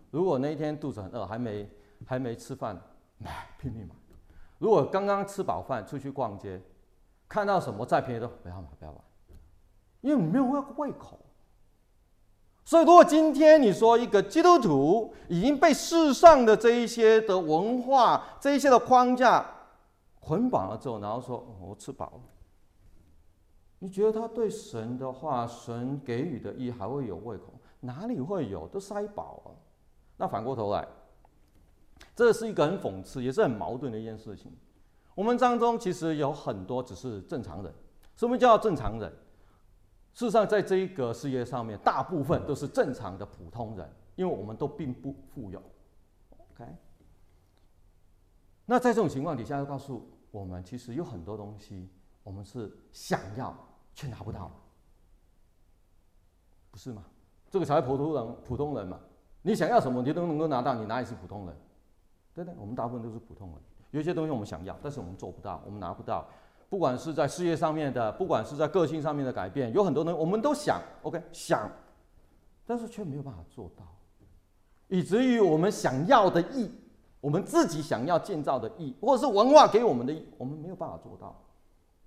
[0.09, 1.69] 如果那一天肚子很饿，还没
[2.07, 2.75] 还没吃饭，
[3.19, 3.93] 买拼命买。
[4.63, 6.57] 如果刚刚吃饱饭出去逛街，
[7.27, 8.97] 看到什么再便宜都不要买，不要买，
[9.99, 11.19] 因为你没有胃胃口。
[12.63, 19.45] 所以，如果今天你说一个基督徒已经被世上的这一些的文化、这一些的框架
[20.21, 22.21] 捆绑了之后，然后说我吃饱了，
[23.79, 27.53] 你觉得他对神的话、神给予的义还会有胃口？
[27.81, 28.65] 哪里会有？
[28.69, 29.51] 都塞饱了。
[30.15, 30.87] 那反过头来，
[32.15, 34.51] 这是一个很讽刺，也是很矛盾的一件事情。
[35.15, 37.73] 我们当中其实有很多只是正常人。
[38.15, 39.11] 什么叫正常人？
[40.13, 45.59] 事实上，在这一个世界上面，大部分都是正常的普通人，因为我们都并不富有。
[46.29, 46.65] OK。
[48.65, 51.89] 那在这种情况底下，就告诉我们，其实有很多东西，
[52.21, 53.55] 我们是想要
[53.95, 54.51] 却拿不到，
[56.69, 57.03] 不是吗？
[57.49, 58.99] 这个才是普通人，普通人嘛。
[59.41, 61.57] 你想要什么，你都能够拿到，你哪里是普通人？
[62.33, 62.53] 对对？
[62.57, 63.57] 我们大部分都是普通人。
[63.91, 66.25] 有些东西我们想要，但是我们做不到，我们拿不到。
[66.69, 71.69] 不管是在事业上面的，不管是在个性上面的改变，有很多东西我们都想，OK，想，
[72.65, 73.85] 但是却没有办法做到，
[74.87, 76.71] 以至于我们想要的意，
[77.21, 81.39] 我们自己想要建造的意，或者是文化给我们的意，我们没有办法做到，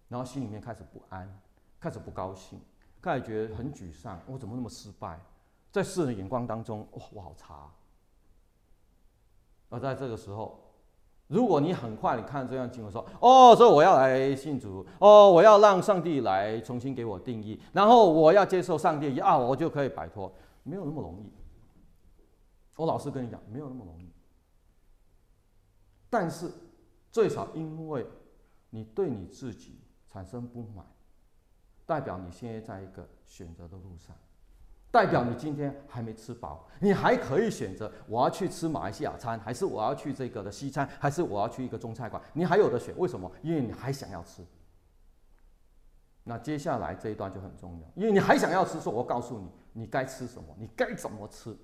[0.08, 1.32] 然后心里面开始不安，
[1.78, 2.60] 开始不高兴，
[3.00, 5.20] 开始觉得很沮丧，我怎么那么失败？
[5.70, 7.70] 在世人的眼光当中，哇，我好差。
[9.76, 10.58] 而在这个时候，
[11.26, 21.30] 如果你很快你看这样经文说，哦，所以我要来信主，哦，我要让上帝来重新给我定义，然后我要接受上帝啊，我就可以摆脱，没有那么容易。
[22.76, 24.10] 我老实跟你讲，没有那么容易。
[26.08, 26.50] 但是，
[27.12, 28.06] 最少因为
[28.70, 30.86] 你对你自己产生不满，
[31.84, 34.16] 代表你现在在一个选择的路上。
[34.96, 42.96] 代表你今天还没吃饱，你还可以选择我要去吃马来西亚餐，还是我要去这个的西餐，还是我要去一个中菜馆，你还有得选。
[42.96, 43.30] 为什么？
[43.42, 44.42] 因为你还想要吃。
[46.24, 51.54] 那接下来这一段就很重要，因为你还想要吃，说我告诉你，你该吃什么，你该怎么吃。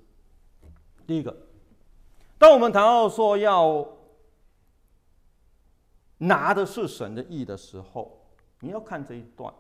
[1.07, 1.35] 第一个，
[2.37, 3.88] 当我们谈到说要
[6.18, 8.27] 拿的是神的意的时候，
[8.61, 9.51] 你要看这一段。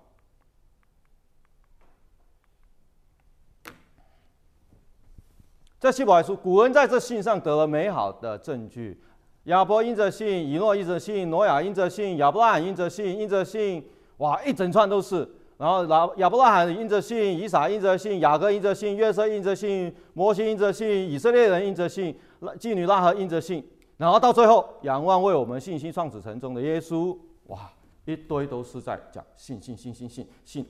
[5.82, 9.02] 在希伯来书，古人在这信上得了美好的证据。
[9.46, 13.84] 亚伯因着信，以诺因着信，挪亚因着信，亚伯拉罕因着信，因着信，
[14.18, 15.28] 哇，一整串都是。
[15.58, 22.16] 然后亚亚伯拉罕因着信，以撒因着信，雅各因着信，约瑟因着信，摩西因着信，以色列人因着信，
[22.60, 23.68] 妓女拉合因着信。
[23.96, 27.18] 然后到最后，仰望为我们信心创始成终的耶稣，
[27.48, 27.68] 哇，
[28.04, 30.64] 一堆都是在讲信信信信信信，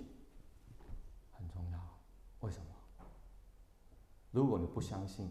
[1.32, 1.78] 很重要。
[2.40, 2.71] 为什么？
[4.32, 5.30] 如果你不相信，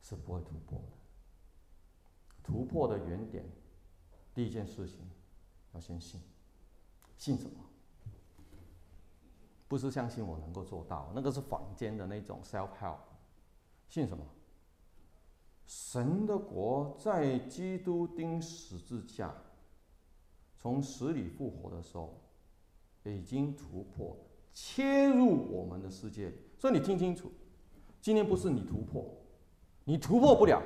[0.00, 0.92] 是不会突破的。
[2.42, 3.44] 突破的原点，
[4.34, 4.98] 第一件事情
[5.72, 6.20] 要先信。
[7.16, 7.56] 信什么？
[9.66, 12.98] 不是相信我能够做到，那个是坊间的那种 self help。
[13.88, 14.24] 信什么？
[15.66, 19.34] 神的国在基督钉十字架，
[20.58, 22.20] 从死里复活的时候，
[23.04, 24.16] 已经突破，
[24.52, 26.36] 切入我们的世界里。
[26.58, 27.32] 所以你听清楚。
[28.04, 29.02] 今天不是你突破，
[29.84, 30.60] 你突破不了。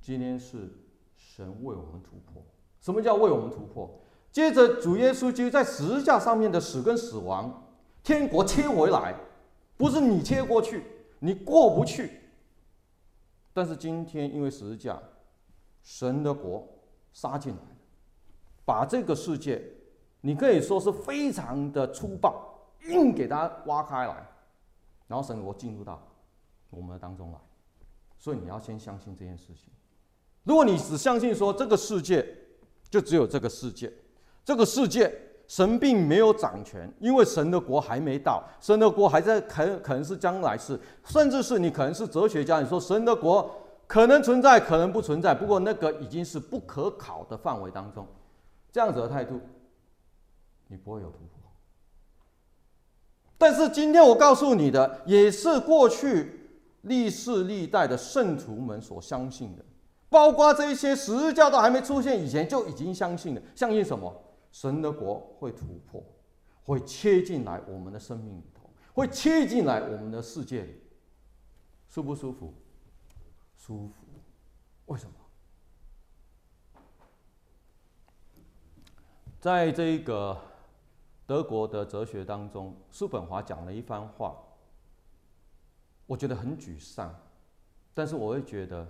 [0.00, 0.68] 今天是
[1.14, 2.44] 神为我们突破。
[2.80, 3.88] 什么叫为我们突破？
[4.32, 7.62] 接着主耶稣就在十字架上面的死跟死亡，
[8.02, 9.14] 天国切回来，
[9.76, 10.82] 不是你切过去，
[11.20, 12.10] 你过不去。
[13.52, 15.00] 但是今天因为十字架，
[15.84, 16.66] 神的国
[17.12, 17.62] 杀进来，
[18.64, 19.62] 把这个世界，
[20.22, 24.33] 你可以说是非常的粗暴，硬给它挖开来。
[25.06, 26.02] 然后神国进入到
[26.70, 27.38] 我们的当中来，
[28.18, 29.72] 所以你要先相信这件事情。
[30.44, 32.26] 如果你只相信说这个世界
[32.90, 33.92] 就只有这个世界，
[34.44, 35.12] 这个世界
[35.46, 43.54] 神并没有掌权，因为神的国还没到，神的国还在，可可能是将来世，甚至是你可能是哲学家，你说神的国
[43.86, 48.06] 可能存在，可能不存在，不过那个已经是不可考的范围当中，
[48.72, 49.38] 这样子的态度，
[50.68, 51.33] 你不会有突破。
[53.44, 56.48] 但是今天我告诉你的，也是过去
[56.80, 59.62] 历世历代的圣徒们所相信的，
[60.08, 63.42] 包括这些十字架都还没出现以前就已经相信了。
[63.54, 64.10] 相信什么？
[64.50, 66.02] 神的国会突破，
[66.64, 68.62] 会切进来我们的生命里头，
[68.94, 70.80] 会切进来我们的世界里，
[71.86, 72.54] 舒不舒服？
[73.58, 73.92] 舒服。
[74.86, 75.12] 为什么？
[79.38, 80.34] 在这个。
[81.26, 84.36] 德国的哲学当中，叔本华讲了一番话，
[86.06, 87.14] 我觉得很沮丧，
[87.94, 88.86] 但是我会觉得，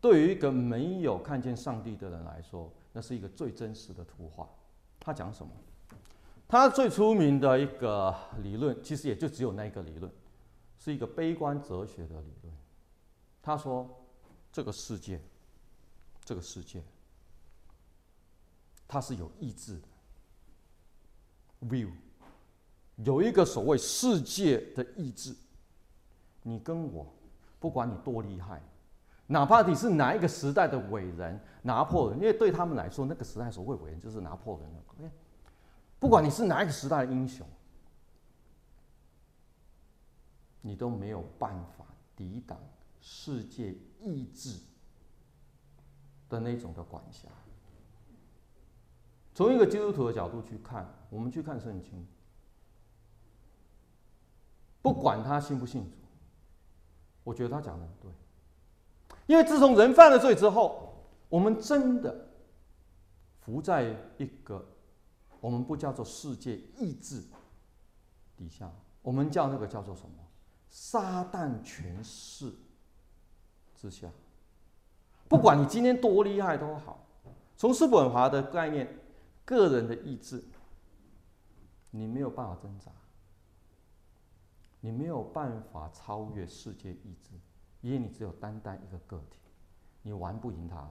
[0.00, 4.48] 对于一个没有看见上帝的人来说，那是一个最真实的图画。
[5.00, 5.52] 他讲什么？
[6.46, 10.12] 他最出名的一个理论，其实也就只有那一个理论，
[10.78, 12.54] 是一个悲观哲学的理论。
[13.42, 13.88] 他说，
[14.52, 15.20] 这个世界，
[16.24, 16.82] 这个世界，
[18.86, 19.88] 它是有意志的。
[21.62, 21.90] View
[22.96, 25.34] 有一个所谓世界的意志，
[26.42, 27.06] 你跟我，
[27.58, 28.62] 不管你多厉害，
[29.26, 34.70] 哪怕你是哪一个时代的伟人，拿破仑，因为对他们来说，那个时代所谓伟人就是拿破仑。
[34.88, 35.10] OK，
[35.98, 37.46] 不管你是哪一个时代的英雄，
[40.62, 41.84] 你都没有办法
[42.16, 42.58] 抵挡
[43.00, 44.58] 世界意志
[46.30, 47.28] 的那种的管辖。
[49.34, 52.06] 从一个基督徒的角度去看，我们去看圣经，
[54.82, 55.96] 不管他信不信主，
[57.22, 58.10] 我觉得他讲的很对。
[59.26, 60.94] 因为自从人犯了罪之后，
[61.28, 62.28] 我们真的
[63.40, 64.66] 伏在一个
[65.40, 67.22] 我们不叫做世界意志
[68.36, 68.70] 底下，
[69.02, 70.16] 我们叫那个叫做什么？
[70.68, 72.52] 撒旦权势
[73.74, 74.08] 之下。
[75.28, 77.06] 不管你今天多厉害都好，
[77.56, 79.00] 从叔本华的概念。
[79.44, 80.42] 个人的意志，
[81.96, 82.90] 你没有办法挣扎，
[84.80, 87.30] 你没有办法超越世界意志，
[87.80, 89.38] 因为你只有单单一个个体，
[90.02, 90.86] 你玩不赢他。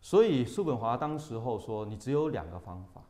[0.00, 3.02] 所以叔本华当时候说，你只有两个方法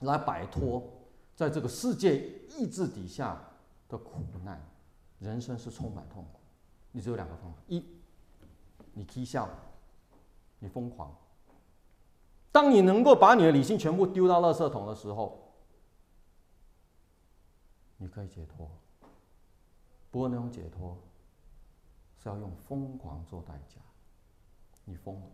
[0.00, 0.86] 来摆脱
[1.34, 2.18] 在这个世界
[2.50, 3.42] 意志底下
[3.88, 4.60] 的苦难，
[5.20, 6.38] 人生是充满痛苦。
[6.92, 7.82] 你只有两个方法：一，
[8.92, 9.48] 你踢笑，
[10.58, 11.12] 你疯狂。
[12.52, 15.41] 当你能够把你的理性全部丢到垃圾桶的时候，
[18.02, 18.68] 你可以解脱。
[20.10, 20.98] 不过那种解脱
[22.16, 23.76] 是要用疯狂做代价。
[24.84, 25.26] 你疯了，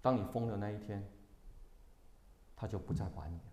[0.00, 1.06] 当你疯的那一天，
[2.56, 3.44] 他就不再管你了。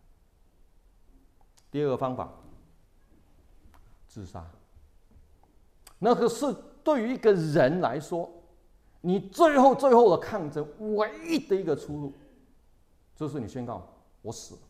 [1.70, 2.32] 第二个方法，
[4.08, 4.50] 自杀。
[6.00, 6.56] 那个是
[6.86, 8.32] 对于一个人来说，
[9.02, 10.66] 你最后最后的抗争
[10.96, 12.14] 唯一的一个出路，
[13.14, 13.86] 就是你宣告
[14.22, 14.62] 我死了，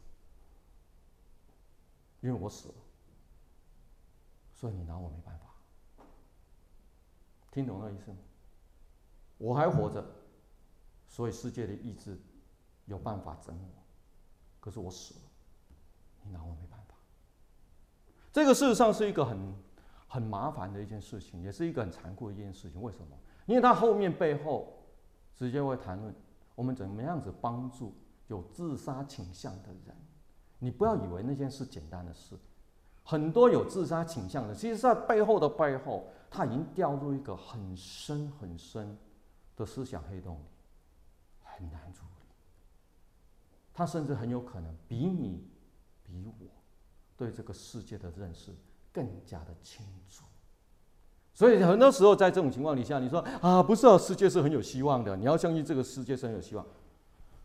[2.22, 2.76] 因为我死了，
[4.60, 5.46] 所以你拿我没办法。
[7.52, 8.18] 听懂那意思吗？
[9.38, 10.04] 我还活着，
[11.08, 12.20] 所以世界的意志
[12.86, 13.84] 有办法整我，
[14.60, 15.22] 可是我死了，
[16.24, 16.96] 你拿我没办法。
[18.34, 19.56] 这个事实上是一个很
[20.08, 22.82] 很麻烦的一件事情，也是一个很残酷的一件事情。
[22.82, 23.16] 为什么？
[23.46, 24.84] 因为他后面背后
[25.36, 26.12] 直接会谈论
[26.56, 27.94] 我们怎么样子帮助
[28.26, 29.96] 有自杀倾向的人。
[30.58, 32.36] 你不要以为那件事简单的事，
[33.08, 38.96] 很多有自杀倾向的，其实在背后的背后，他已经掉入一个很深很深。
[39.58, 40.44] 的思想黑洞里
[41.44, 42.22] 很难处理，
[43.74, 45.44] 他甚至很有可能比你、
[46.04, 46.46] 比我
[47.18, 48.56] 对这个世界的认识
[48.94, 50.24] 更加的清楚。
[51.34, 56.64] 所以很多时候在这种情况底下，你说啊，不是啊，世界是很有希望的，你要相信这个世界是很有希望。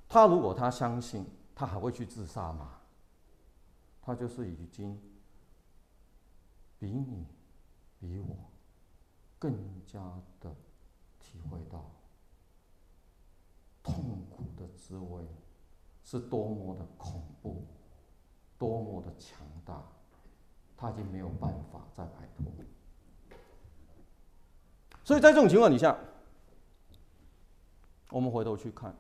[0.06, 2.72] 他如果他相信，他还会去自杀吗？
[4.02, 5.00] 他就是已经
[6.82, 7.24] 比你、
[8.00, 8.36] 比我
[9.38, 9.56] 更
[9.86, 10.00] 加
[10.40, 10.52] 的
[11.20, 11.88] 体会到。
[13.84, 15.24] 痛苦的滋味
[16.02, 17.64] 是多么的恐怖，
[18.58, 19.80] 多么的强大，
[20.76, 22.52] 他已经没有办法再摆脱。
[25.04, 25.96] 所以在这种情况底下，
[28.10, 28.92] 我们回头去看，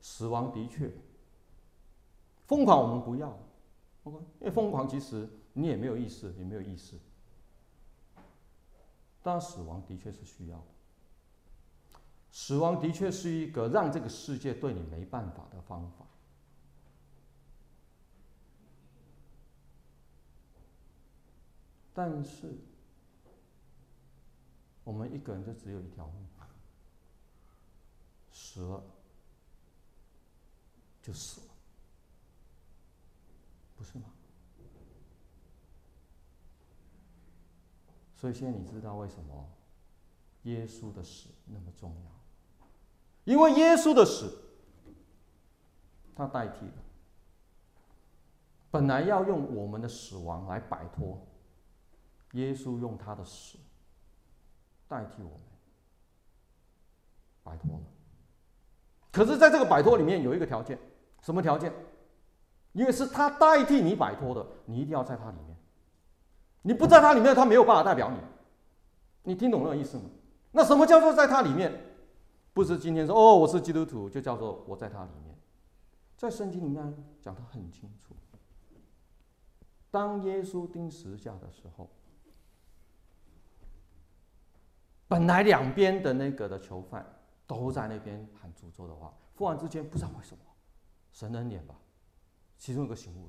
[0.00, 0.92] 死亡的确
[2.46, 3.38] 疯狂，我们不要，
[4.04, 6.98] 因为疯狂其实你也没有意识，也没有意识，
[9.22, 10.62] 但死亡的确是需要。
[12.30, 16.04] 死亡的确是一个让这个世界对你没办法的方法，
[21.94, 22.58] 但是
[24.82, 26.26] 我们一个人就只有一条命，
[28.32, 28.82] 死了
[31.00, 31.53] 就死了，
[33.84, 34.06] 是吗？
[38.16, 39.46] 所以现在你知道为什么
[40.44, 42.10] 耶稣的死那么重要？
[43.24, 44.34] 因为耶稣的死，
[46.16, 46.72] 他代替了
[48.70, 51.24] 本来要用我们的死亡来摆脱，
[52.32, 53.58] 耶稣用他的死
[54.88, 55.40] 代替我们
[57.42, 57.82] 摆脱了。
[59.12, 60.78] 可是，在这个摆脱里面有一个条件，
[61.20, 61.72] 什么条件？
[62.74, 65.56] 因为是他代替你摆脱的，你一定要在他里面。
[66.62, 68.18] 你不在他里面，他没有办法代表你。
[69.22, 70.04] 你听懂那个意思吗？
[70.52, 71.72] 那什么叫做在他里面？
[72.52, 75.34] 不是今天说哦，我是基督徒，就叫做我在他里面，
[76.16, 78.14] 在圣经里面讲得很清楚。
[79.90, 81.88] 当耶稣钉十字架的时候，
[85.06, 87.04] 本来两边的那个的囚犯
[87.46, 90.42] 都在那边喊诅咒的话，忽然之间不知道为什么，
[91.12, 91.74] 神恩典吧，
[92.64, 93.28] 其中一个醒悟，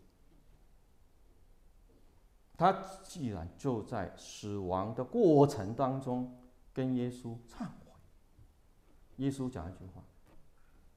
[2.56, 2.72] 他
[3.04, 6.34] 既然就在死亡的过程当中
[6.72, 7.92] 跟耶稣忏悔。
[9.18, 10.02] 耶稣讲一句话：“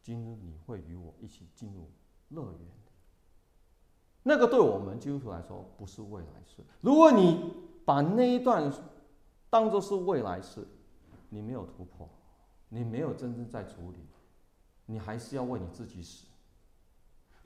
[0.04, 1.90] 今日你会与我一起进入
[2.28, 2.60] 乐园。”
[4.22, 6.62] 那个对我们基督徒来说不是未来式。
[6.80, 7.52] 如果你
[7.84, 8.72] 把那一段
[9.50, 10.64] 当做是未来式，
[11.28, 12.08] 你没有突破，
[12.68, 13.98] 你没有真正在处理，
[14.86, 16.24] 你还是要为你自己死。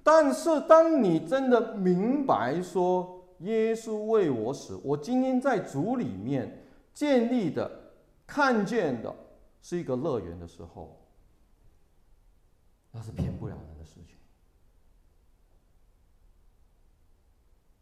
[0.03, 7.93] 但是当你真的明白说耶稣为我死，我今天在主里面建立的、
[8.27, 9.15] 看见的。
[9.65, 11.01] 是一个乐园的时候，
[12.91, 14.17] 那是骗不了人的事情。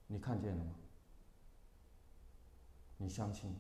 [0.07, 0.75] 你看见了吗？
[2.99, 3.57] 你相信吗？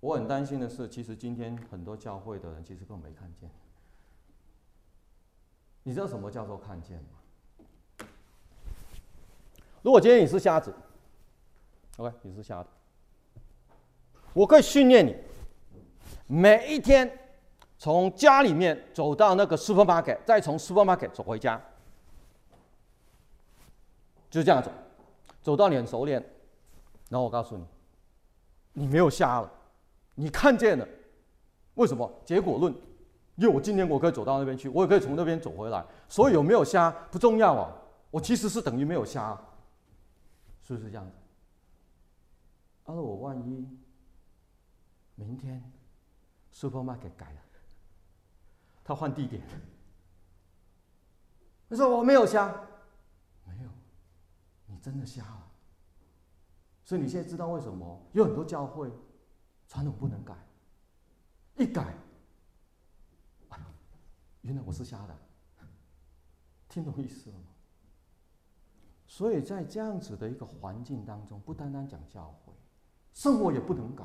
[0.00, 3.48] 我很担心的是，其实今天很多教会的人其实根本没看见。
[5.88, 8.06] 你知道什么叫做看见吗？
[9.80, 10.70] 如果今天你是瞎子
[11.96, 12.68] ，OK，你是瞎子。
[14.34, 15.16] 我可以训练你，
[16.26, 17.10] 每一天
[17.78, 21.58] 从家里面走到那个 supermarket，再从 supermarket 走回家，
[24.28, 24.70] 就这样走，
[25.40, 26.22] 走到你很熟练，
[27.08, 27.64] 然后我告诉你，
[28.74, 29.50] 你没有瞎了，
[30.16, 30.86] 你看见了，
[31.76, 32.12] 为什么？
[32.26, 32.74] 结果论，
[33.38, 37.72] 因为我今天我可以走到那边去，我也可以从那边走回来，所以有没有瞎不重要啊，
[38.10, 39.40] 我其实是等于没有瞎，
[40.60, 41.12] 是不是这样子？
[42.84, 43.64] 而我万一
[45.14, 45.62] 明天
[46.52, 47.40] supermarket 改了，
[48.82, 49.40] 他换地点，
[51.70, 52.48] 他说我没有瞎，
[53.44, 53.70] 没有，
[54.66, 55.46] 你真的瞎了。
[56.82, 58.90] 所以你现在知道为什么有很多教会
[59.68, 60.34] 传统不能改，
[61.56, 61.94] 一改，
[64.48, 65.14] 原来我是瞎的，
[66.70, 67.44] 听懂意思了吗？
[69.06, 72.52] 所以在这样子的一个环境当中，不单单讲教会，
[73.12, 74.04] 生活也不能改。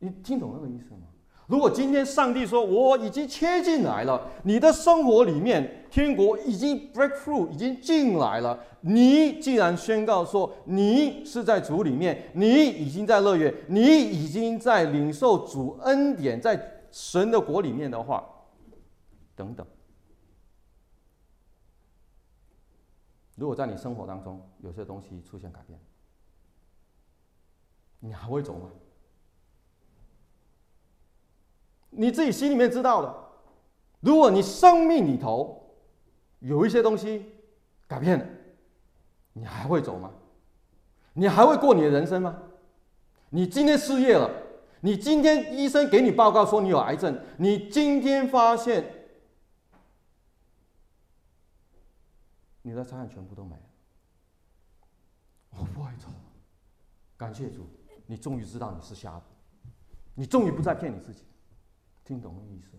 [0.00, 1.06] 你听懂那个意思吗？
[1.46, 18.24] 如果今天上帝说我已经切进来了，你的生活里面天国已经 breakthrough 已经进来了，你既然宣告说你是在主里面，你已经在乐园，你已经在领受主恩典，在神的国里面的话，
[19.38, 19.64] 等等。
[23.36, 25.78] 如果在你生活当中有些东西出现改变，
[28.00, 28.68] 你还会走吗？
[31.90, 33.14] 你自己心里面知道的，
[34.00, 35.72] 如果你生命里头
[36.40, 37.32] 有一些东西
[37.86, 38.26] 改变了，
[39.34, 40.10] 你还会走吗？
[41.12, 42.42] 你还会过你的人生吗？
[43.30, 44.28] 你今天失业了，
[44.80, 48.97] 你今天医生给你报告说你有癌症，你今天发现
[52.68, 53.62] 你的财产全部都没了，
[55.52, 56.08] 我不会走。
[57.16, 57.66] 感谢主，
[58.04, 59.22] 你终于知道你是瞎的，
[60.14, 61.24] 你终于不再骗你自己。
[62.04, 62.76] 听懂的意思？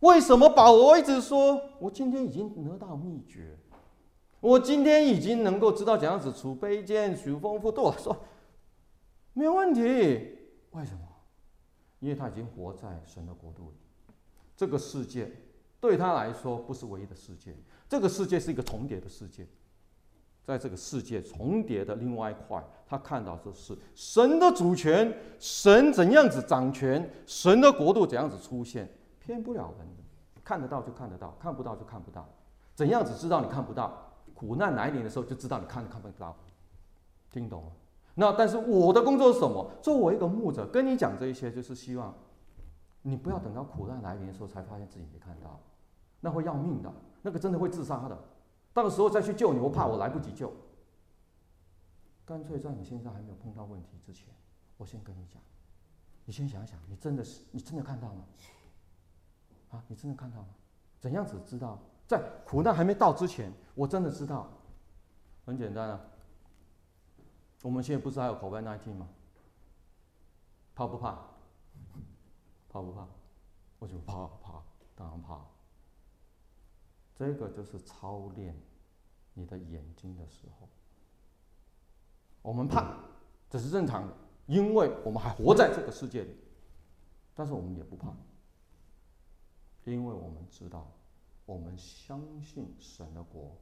[0.00, 3.56] 为什么保罗一直说，我今天已经得到秘诀，
[4.40, 8.16] 我今天已经能够知道怎样子储卑贱、储丰富，对我说
[9.32, 9.80] 没有问题。
[10.72, 11.06] 为什么？
[12.00, 13.76] 因为他已经活在神的国度里，
[14.56, 15.30] 这个世界
[15.80, 17.54] 对他来说不是唯一的世界，
[17.88, 19.46] 这个世界是一个重叠的世界。
[20.44, 30.02] 在这个世界重叠的另外一块，他看到的是神的主权，神怎样子掌权，神的国度怎样子出现，骗不了人的，
[30.44, 32.28] 看得到就看得到，看不到就看不到。
[32.76, 34.12] 怎样子知道你看不到？
[34.34, 36.36] 苦难来临的时候就知道你看看不到。
[37.32, 37.72] 听懂了？
[38.14, 39.68] 那但是我的工作是什么？
[39.82, 42.14] 作为一个牧者，跟你讲这一些，就是希望
[43.08, 45.60] 你不要等到苦难来临的时候才发现自己没看到，
[46.18, 46.92] 那会要命的，
[47.22, 48.18] 那个真的会自杀的。
[48.72, 50.52] 到时候再去救你，我怕我来不及救。
[52.24, 54.34] 干脆在你现在还没有碰到问题之前，
[54.76, 55.40] 我先跟你讲，
[56.24, 58.24] 你先想想，你真的是，你真的看到吗？
[59.70, 60.48] 啊，你真的看到吗？
[60.98, 61.78] 怎样子知道？
[62.08, 64.50] 在苦难还没到之前，我真的知道。
[65.44, 66.00] 很简单啊，
[67.62, 69.08] 我们现在不是还有 COVID-19 吗？
[70.74, 71.35] 怕不怕？
[72.76, 73.08] 怕不怕？
[73.78, 74.62] 我就怕怕，
[74.94, 75.40] 当然怕。
[77.14, 78.54] 这个就是操练
[79.32, 80.68] 你的眼睛的时候，
[82.42, 82.98] 我们怕，
[83.48, 84.14] 这是正常的，
[84.46, 86.36] 因为我们还活在这个世界里。
[87.34, 88.14] 但是我们也不怕，
[89.84, 90.90] 因为我们知道，
[91.46, 93.56] 我们相信神的国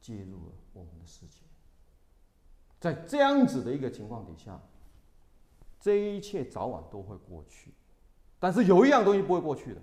[0.00, 1.40] 介入了我们的世界。
[2.78, 4.60] 在这样子的一个情况底下，
[5.80, 7.72] 这一切早晚都会过去，
[8.44, 9.80] 但是有一样东西不会过去的。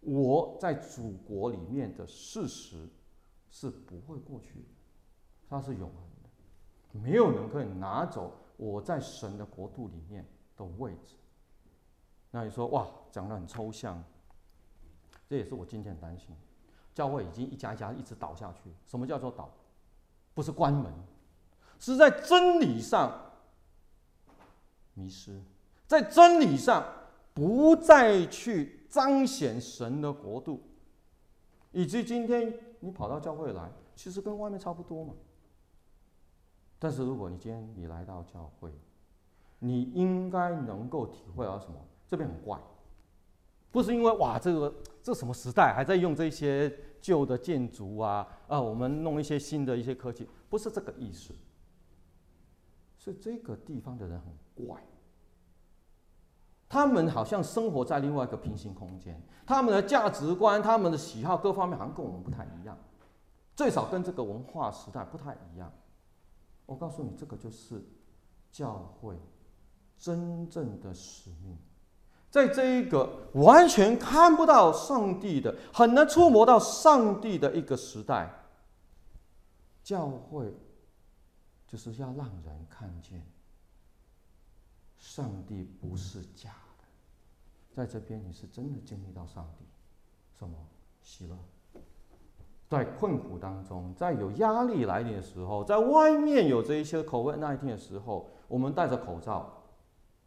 [0.00, 2.86] 我在祖国里面的事实
[3.48, 4.68] 是不会过去的，
[5.48, 10.22] 它是永恒的，没有人可以拿走我在神的国度里面
[10.54, 11.14] 的位置。
[12.30, 14.04] 那你说哇，讲得很抽象，
[15.26, 16.36] 这也是我今天担心，
[16.92, 18.70] 教会已经一家一家一直倒下去。
[18.84, 19.50] 什么叫做倒？
[20.34, 20.92] 不是关门，
[21.78, 23.32] 是在真理上
[24.92, 25.42] 迷失，
[25.86, 26.84] 在真理上
[27.38, 28.74] 不再去。
[28.88, 30.62] 彰显神的国度，
[31.72, 35.12] 以及今天你跑到教会来，其实跟外面差不多嘛。
[36.78, 38.72] 但是如果你今天你来到教会，
[39.58, 41.74] 你应该能够体会到什么？
[42.08, 42.58] 这边很怪，
[43.70, 51.34] 不是因为哇，这个这什么时代还在用这些旧的建筑啊啊，我们弄一些新的一些科技，不是这个意思。
[52.96, 54.82] 是这个地方的人很怪。
[56.68, 62.76] 他们好像生活在另外一个平行空间，他们的价值观、他们的喜好各方面好像跟我们不太一样，
[63.56, 65.72] 最少跟这个文化时代不太一样。
[66.66, 67.82] 我告诉你，这个就是
[68.52, 69.16] 教会
[69.96, 71.56] 真正的使命，
[72.30, 78.30] 在这一个完全看不到上帝的、很难触摸到上帝的一个时代，
[79.82, 80.54] 教会
[81.66, 83.26] 就是要让人看见。
[84.98, 86.84] 上帝不是假的，
[87.72, 89.64] 在这边你是真的经历到上帝，
[90.38, 90.56] 什么
[91.00, 91.36] 喜乐？
[92.68, 99.50] 在困苦当中，在有压力来临的时候，在外面有这一些口味那一天的时候，我们戴着口罩，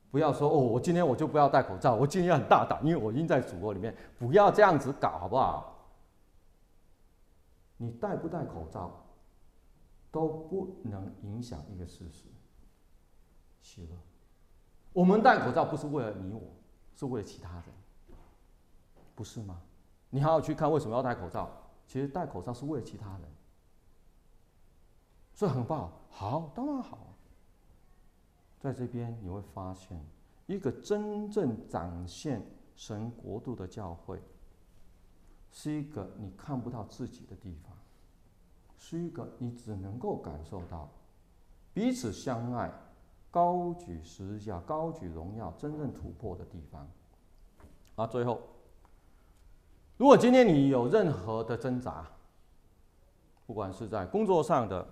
[0.09, 5.67] 不要说哦，我今天我就不要戴口罩，我今天很大胆，因为我已经在主国里面，不要这样子搞，好不好？
[7.77, 9.05] 你戴不戴口罩，
[10.11, 12.25] 都不能影响一个事实，
[13.61, 13.95] 喜乐。
[14.93, 16.41] 我们戴口罩不是为了你我，
[16.95, 17.65] 是为了其他人，
[19.15, 19.61] 不是吗？
[20.09, 21.49] 你好好去看为什么要戴口罩。
[21.87, 23.21] 其实戴口罩是为了其他人，
[25.33, 25.91] 所以很棒。
[26.09, 26.99] 好，当然好。
[28.59, 29.99] 在这边你会发现，
[30.45, 34.21] 一个真正展现神国度的教会，
[35.51, 37.75] 是一个你看不到自己的地方，
[38.77, 40.89] 是一个你只能够感受到
[41.73, 42.71] 彼此相爱、
[43.31, 46.87] 高举十字架、高举荣耀、真正突破的地方。
[47.95, 48.41] 啊，最后。
[49.97, 52.05] 如果今天你有任何的挣扎，
[53.45, 54.87] 不管是在工作上的、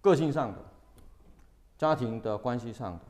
[0.00, 0.58] 个性上的、
[1.78, 3.04] 家庭的关系上的，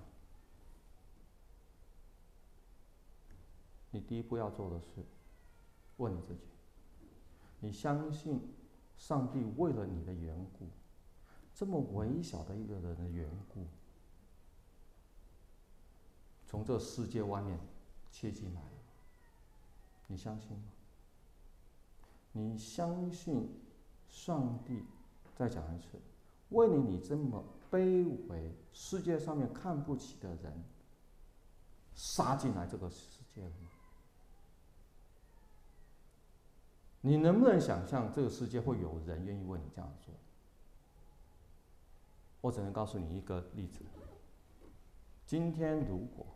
[3.90, 5.02] 你第一步要做的是
[5.96, 6.42] 问你自己：
[7.60, 8.40] 你相信
[8.98, 10.66] 上帝为了你的缘故，
[11.54, 13.66] 这么微小的一个人的缘故，
[16.50, 17.56] 从这世界外面
[18.10, 18.60] 切进来？
[20.08, 20.64] 你相信吗？
[22.32, 23.48] 你相信
[24.08, 24.82] 上帝？
[25.36, 25.86] 再讲一次，
[26.48, 30.64] 为了你这么卑微、世界上面看不起的人，
[31.94, 33.70] 杀进来这个世界了吗？
[37.00, 40.12] 你能不能想象这个世界会有人愿意为你这样做？
[42.40, 43.84] 我只能告诉你一个例子：
[45.24, 46.26] 今天如果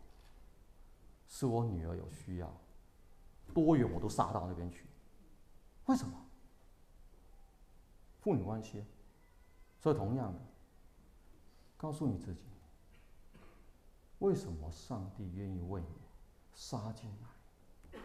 [1.27, 2.51] 是我女儿有需要。
[3.53, 4.85] 多远我都杀到那边去，
[5.85, 6.25] 为什么？
[8.19, 8.83] 父女关系。
[9.79, 10.39] 所以同样的，
[11.77, 12.41] 告诉你自己，
[14.17, 15.87] 为什么上帝愿意为你
[16.53, 17.99] 杀进来？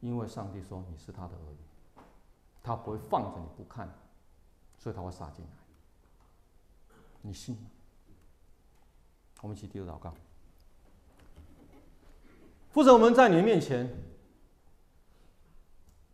[0.00, 2.02] 因为上帝说你是他的儿女，
[2.62, 3.88] 他不会放着你不看，
[4.78, 5.50] 所以他会杀进来。
[7.20, 7.70] 你信吗？
[9.42, 10.14] 我们一起低头祷告。
[12.76, 13.88] 或者我们在你的面前，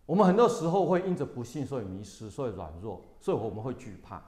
[0.06, 4.22] 我们很多时候会因着不信，所以迷失，所以软弱，所以我们会惧怕。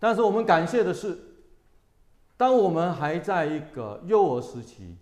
[0.00, 1.16] 但是我们感谢的是，
[2.36, 4.96] 当我们还在一个幼儿时期，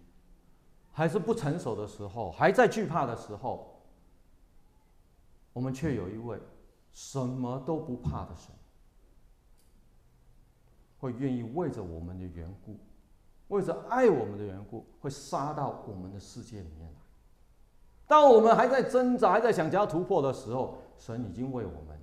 [0.92, 3.80] 还是不成熟的时候，还在惧怕的时候，
[5.54, 6.38] 我们却有一位
[6.92, 8.54] 什么都不怕的神，
[10.98, 12.76] 会愿意为着我们的缘故。
[13.48, 17.00] 为着爱我们的缘故，会杀到我们的世界里面来。
[18.06, 21.98] 当我们还在挣扎、还在想要突破的时候，神已经为我们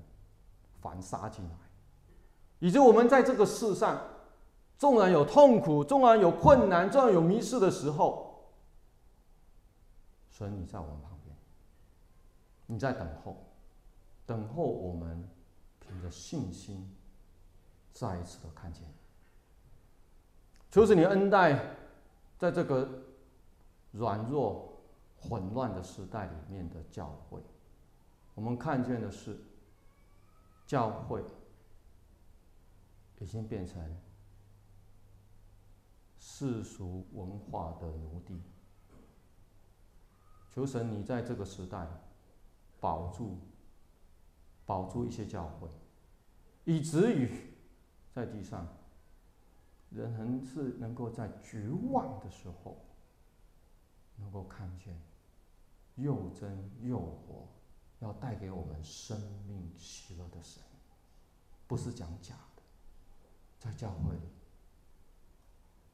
[0.79, 1.55] 反杀进来，
[2.59, 4.01] 以及我们在这个世上，
[4.77, 8.51] 纵然有痛苦，纵然有困难，纵然有迷失的时候，
[10.29, 11.35] 神你在我们旁边，
[12.67, 13.37] 你在等候，
[14.25, 15.27] 等候我们
[15.79, 16.91] 凭着信心
[17.91, 18.83] 再一次的看见。
[20.71, 21.75] 求是你恩待，
[22.39, 23.03] 在这个
[23.91, 24.81] 软弱、
[25.19, 27.41] 混乱的时代里面的教会，
[28.33, 29.37] 我们看见的是，
[30.65, 31.21] 教会
[33.19, 33.83] 已经变成
[36.17, 38.41] 世俗文化的奴隶。
[40.55, 41.85] 求神你在这个时代
[42.79, 43.37] 保住、
[44.65, 45.67] 保住一些教会，
[46.63, 47.29] 以至于
[48.13, 48.65] 在地上。
[49.91, 52.77] 人还是能够在绝望的时候，
[54.15, 54.97] 能够看见
[55.95, 57.47] 又真又活，
[57.99, 60.63] 要带给我们生命喜乐的神，
[61.67, 62.61] 不是讲假的，
[63.59, 64.29] 在教会里，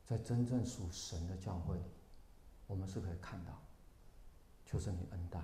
[0.05, 1.83] 在真正属神的教会里，
[2.67, 3.59] 我们是可以看到，
[4.63, 5.41] 求神你恩待，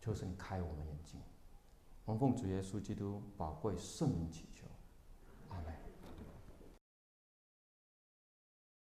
[0.00, 1.20] 求神你开我们眼睛，
[2.04, 4.53] 我们奉主耶稣基督宝贵圣名祈求。